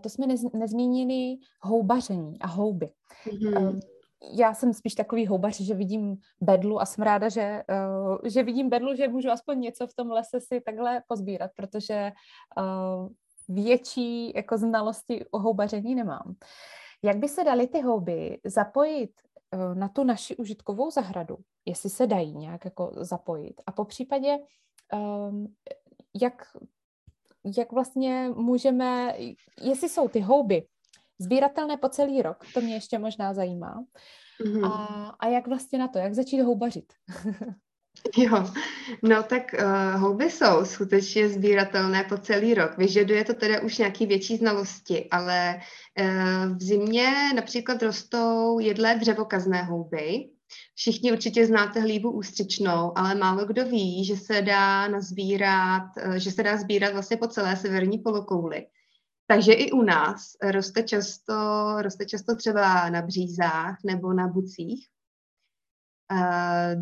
[0.00, 2.90] To jsme nez, nezmínili houbaření a houby.
[3.26, 3.80] Mm-hmm.
[4.32, 8.68] Já jsem spíš takový houbař, že vidím bedlu a jsem ráda, že, uh, že vidím
[8.68, 12.12] bedlu, že můžu aspoň něco v tom lese si takhle pozbírat, protože
[12.58, 13.08] uh,
[13.48, 16.34] větší jako znalosti o houbaření nemám.
[17.02, 19.10] Jak by se daly ty houby zapojit
[19.54, 24.38] uh, na tu naši užitkovou zahradu, jestli se dají nějak jako zapojit a po případě
[24.92, 25.54] um,
[26.14, 26.42] jak,
[27.56, 29.14] jak vlastně můžeme,
[29.62, 30.66] jestli jsou ty houby
[31.18, 33.84] sbíratelné po celý rok, to mě ještě možná zajímá.
[34.44, 34.72] Mm-hmm.
[34.72, 36.92] A, a jak vlastně na to, jak začít houbařit?
[38.16, 38.46] Jo,
[39.02, 42.78] no tak uh, houby jsou skutečně sbíratelné po celý rok.
[42.78, 45.60] Vyžaduje to teda už nějaký větší znalosti, ale
[46.00, 50.30] uh, v zimě například rostou jedlé dřevokazné houby,
[50.74, 56.30] Všichni určitě znáte hlívu ústřičnou, ale málo kdo ví, že se dá nazbírat, eh, že
[56.30, 58.66] se dá sbírat vlastně po celé severní polokouli.
[59.26, 61.34] Takže i u nás roste často,
[61.82, 64.88] roste často třeba na břízách nebo na bucích.
[66.12, 66.76] Eh,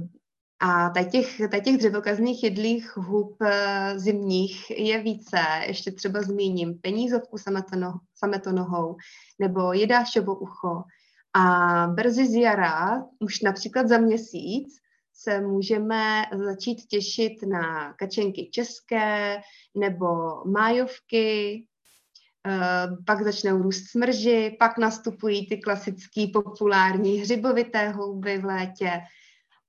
[0.60, 5.38] a těch, těch dřevokazných jedlých hub eh, zimních je více.
[5.66, 7.36] Ještě třeba zmíním penízovku
[8.14, 8.96] sametonohou
[9.38, 10.82] nebo jedášovo ucho,
[11.34, 14.78] a brzy z jara, už například za měsíc,
[15.14, 19.40] se můžeme začít těšit na kačenky české
[19.74, 20.06] nebo
[20.44, 21.64] májovky,
[22.46, 28.90] eh, pak začnou růst smrži, pak nastupují ty klasický populární hřibovité houby v létě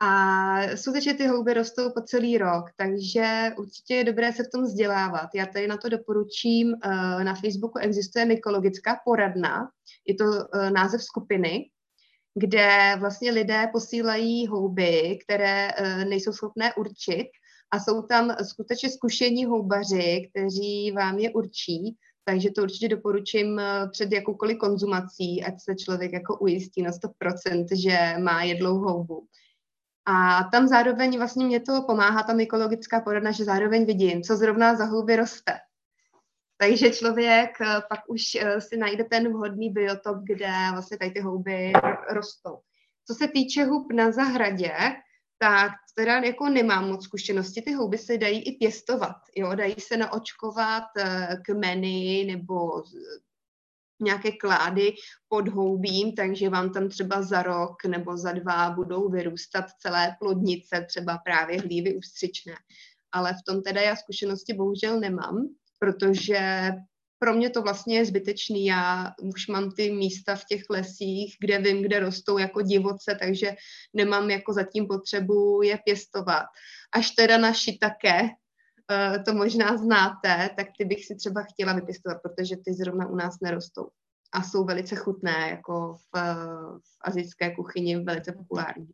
[0.01, 4.63] a skutečně ty houby rostou po celý rok, takže určitě je dobré se v tom
[4.63, 5.29] vzdělávat.
[5.35, 9.69] Já tady na to doporučím, eh, na Facebooku existuje mykologická poradna,
[10.07, 11.69] je to eh, název skupiny,
[12.35, 17.27] kde vlastně lidé posílají houby, které eh, nejsou schopné určit
[17.71, 21.95] a jsou tam skutečně zkušení houbaři, kteří vám je určí,
[22.25, 28.15] takže to určitě doporučím před jakoukoliv konzumací, ať se člověk jako ujistí na 100%, že
[28.19, 29.27] má jedlou houbu.
[30.12, 34.76] A tam zároveň vlastně mě to pomáhá, ta mykologická poradna, že zároveň vidím, co zrovna
[34.76, 35.53] za houby roste.
[36.57, 41.20] Takže člověk eh, pak už eh, si najde ten vhodný biotop, kde vlastně tady ty
[41.20, 41.74] houby
[42.10, 42.60] rostou.
[43.07, 44.74] Co se týče hub na zahradě,
[45.38, 47.62] tak teda jako nemám moc zkušenosti.
[47.62, 52.84] Ty houby se dají i pěstovat, jo, dají se naočkovat eh, kmeny nebo
[53.99, 54.93] nějaké klády
[55.27, 60.85] pod houbím, takže vám tam třeba za rok nebo za dva budou vyrůstat celé plodnice,
[60.87, 62.53] třeba právě hlívy ústřičné.
[63.11, 65.47] Ale v tom teda já zkušenosti bohužel nemám,
[65.79, 66.71] protože
[67.19, 68.65] pro mě to vlastně je zbytečný.
[68.65, 73.55] Já už mám ty místa v těch lesích, kde vím, kde rostou jako divoce, takže
[73.93, 76.45] nemám jako zatím potřebu je pěstovat.
[76.91, 78.21] Až teda na šitake,
[79.25, 83.39] to možná znáte, tak ty bych si třeba chtěla vypěstovat, protože ty zrovna u nás
[83.41, 83.89] nerostou.
[84.33, 86.19] A jsou velice chutné, jako v,
[86.79, 88.89] v azijské kuchyni velice populární.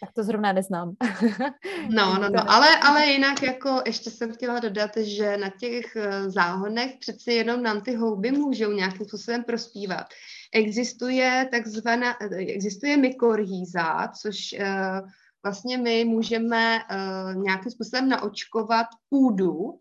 [0.00, 0.96] Tak to zrovna neznám.
[1.94, 6.30] no, no, no, ale, ale jinak jako ještě jsem chtěla dodat, že na těch eh,
[6.30, 10.06] záhonech přeci jenom nám ty houby můžou nějakým způsobem prospívat.
[10.52, 15.08] Existuje takzvaná, eh, existuje mykorhýza, což uh,
[15.46, 19.80] vlastně my můžeme uh, nějakým způsobem naočkovat půdu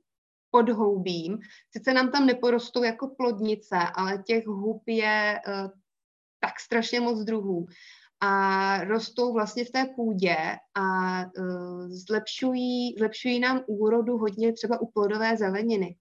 [0.51, 1.39] pod houbím.
[1.71, 5.69] Sice nám tam neporostou jako plodnice, ale těch hub je uh,
[6.39, 7.65] tak strašně moc druhů.
[8.21, 10.37] A rostou vlastně v té půdě
[10.75, 15.95] a uh, zlepšují, zlepšují nám úrodu hodně třeba u plodové zeleniny.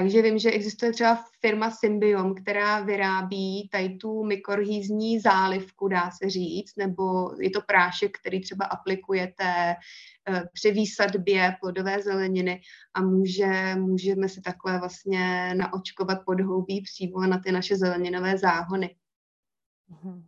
[0.00, 6.30] Takže vím, že existuje třeba firma Symbiom, která vyrábí tady tu mykorhýzní zálivku, dá se
[6.30, 9.74] říct, nebo je to prášek, který třeba aplikujete
[10.28, 12.60] eh, při výsadbě plodové zeleniny
[12.94, 18.96] a může, můžeme si takhle vlastně naočkovat podhoubí přímo na ty naše zeleninové záhony.
[19.90, 20.22] Mm-hmm.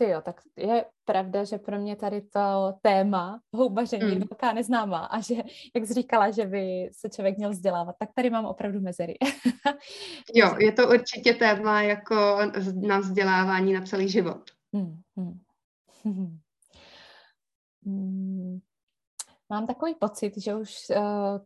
[0.00, 4.12] Ty jo, tak je pravda, že pro mě tady to téma houbaření mm.
[4.12, 5.34] je velká neznámá a že,
[5.74, 9.14] jak jsi říkala, že by se člověk měl vzdělávat, tak tady mám opravdu mezery.
[10.34, 12.38] jo, je to určitě téma jako
[12.74, 14.50] na vzdělávání na celý život.
[14.72, 16.38] Mm, mm.
[19.50, 21.38] Mám takový pocit, že už uh,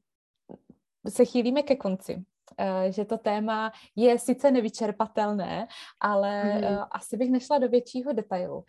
[1.09, 2.25] se chýlíme ke konci.
[2.59, 5.67] Eh, že to téma je sice nevyčerpatelné,
[6.01, 6.65] ale mm.
[6.91, 8.65] asi bych nešla do většího detailu.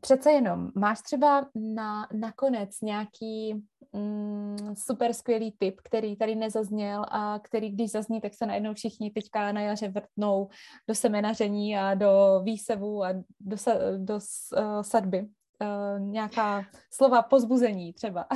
[0.00, 3.54] přece jenom, máš třeba na, nakonec nějaký
[3.92, 9.10] mm, super skvělý tip, který tady nezazněl a který, když zazní, tak se najednou všichni
[9.10, 10.48] teďka na jaře vrtnou
[10.88, 13.56] do semenaření a do výsevu a do,
[13.98, 15.28] do uh, sadby
[15.60, 18.26] uh, nějaká slova pozbuzení třeba.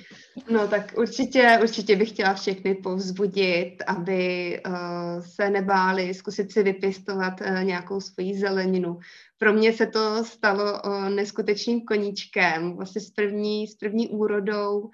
[0.50, 4.74] no tak určitě, určitě bych chtěla všechny povzbudit, aby uh,
[5.20, 8.98] se nebáli zkusit si vypěstovat uh, nějakou svoji zeleninu.
[9.38, 14.90] Pro mě se to stalo uh, neskutečným koníčkem, vlastně s první, s první úrodou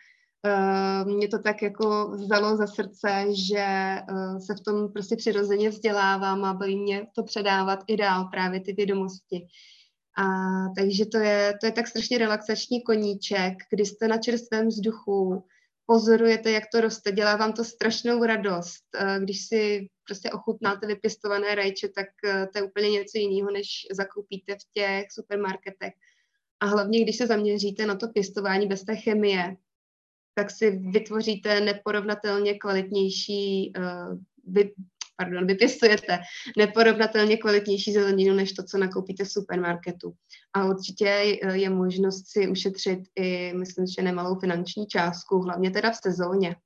[0.46, 5.70] Uh, mě to tak jako vzalo za srdce, že uh, se v tom prostě přirozeně
[5.70, 9.46] vzdělávám a baví mě to předávat i dál, právě ty vědomosti.
[10.18, 10.24] A
[10.76, 15.44] takže to je, to je tak strašně relaxační koníček, kdy jste na čerstvém vzduchu,
[15.86, 18.84] pozorujete, jak to roste, dělá vám to strašnou radost.
[19.18, 24.54] Když si prostě ochutnáte vypěstované rajče, tak eh, to je úplně něco jiného, než zakoupíte
[24.54, 25.92] v těch supermarketech.
[26.60, 29.56] A hlavně, když se zaměříte na to pěstování bez té chemie,
[30.34, 34.18] tak si vytvoříte neporovnatelně kvalitnější uh,
[35.18, 36.18] pardon, vypěstujete
[36.56, 40.12] neporovnatelně kvalitnější zeleninu, než to, co nakoupíte v supermarketu.
[40.54, 41.04] A určitě
[41.52, 46.56] je možnost si ušetřit i, myslím, že nemalou finanční částku, hlavně teda v sezóně.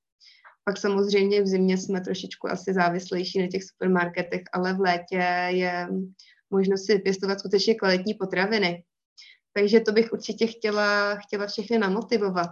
[0.65, 5.87] Pak samozřejmě v zimě jsme trošičku asi závislejší na těch supermarketech, ale v létě je
[6.49, 8.83] možnost si pěstovat skutečně kvalitní potraviny.
[9.53, 12.49] Takže to bych určitě chtěla, chtěla všechny namotivovat.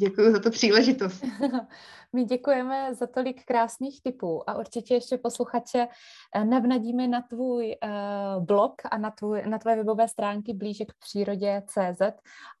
[0.00, 1.24] Děkuji za tu příležitost.
[2.12, 5.88] My děkujeme za tolik krásných typů a určitě ještě posluchače
[6.34, 10.92] eh, navnadíme na tvůj uh, blog a na, tvůj, na tvoje webové stránky blíže k
[10.98, 12.02] přírodě CZ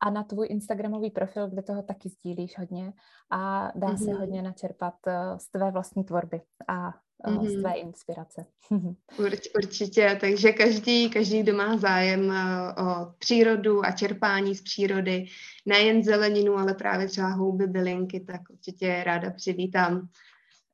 [0.00, 2.92] a na tvůj Instagramový profil, kde toho taky sdílíš hodně
[3.30, 4.04] a dá mm-hmm.
[4.04, 4.44] se hodně mhm.
[4.44, 6.94] načerpat uh, z tvé vlastní tvorby a
[7.26, 7.48] mm-hmm.
[7.48, 8.46] z tvé inspirace.
[9.18, 12.34] Urč, určitě, takže každý, každý, kdo má zájem
[12.78, 15.26] o přírodu a čerpání z přírody,
[15.66, 20.08] nejen zeleninu, ale právě třeba houby, bylinky, tak určitě ráda přivítám,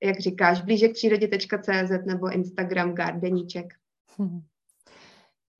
[0.03, 3.74] jak říkáš, blíže k přírodě.cz nebo Instagram Gardeníček.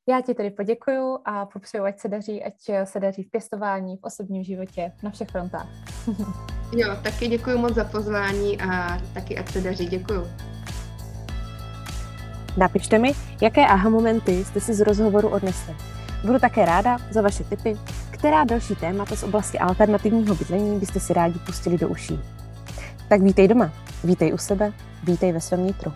[0.09, 4.03] Já ti tedy poděkuju a popřeju, ať se daří, ať se daří v pěstování, v
[4.03, 5.69] osobním životě, na všech frontách.
[6.73, 9.87] jo, taky děkuji moc za pozvání a taky ať se daří.
[9.87, 10.23] Děkuju.
[12.57, 15.75] Napište mi, jaké aha momenty jste si z rozhovoru odnesli.
[16.25, 17.77] Budu také ráda za vaše tipy,
[18.11, 22.21] která další témata z oblasti alternativního bydlení byste si rádi pustili do uší.
[23.09, 23.73] Tak vítej doma,
[24.05, 24.73] vítej u sebe,
[25.05, 25.93] vítej ve svém nitru.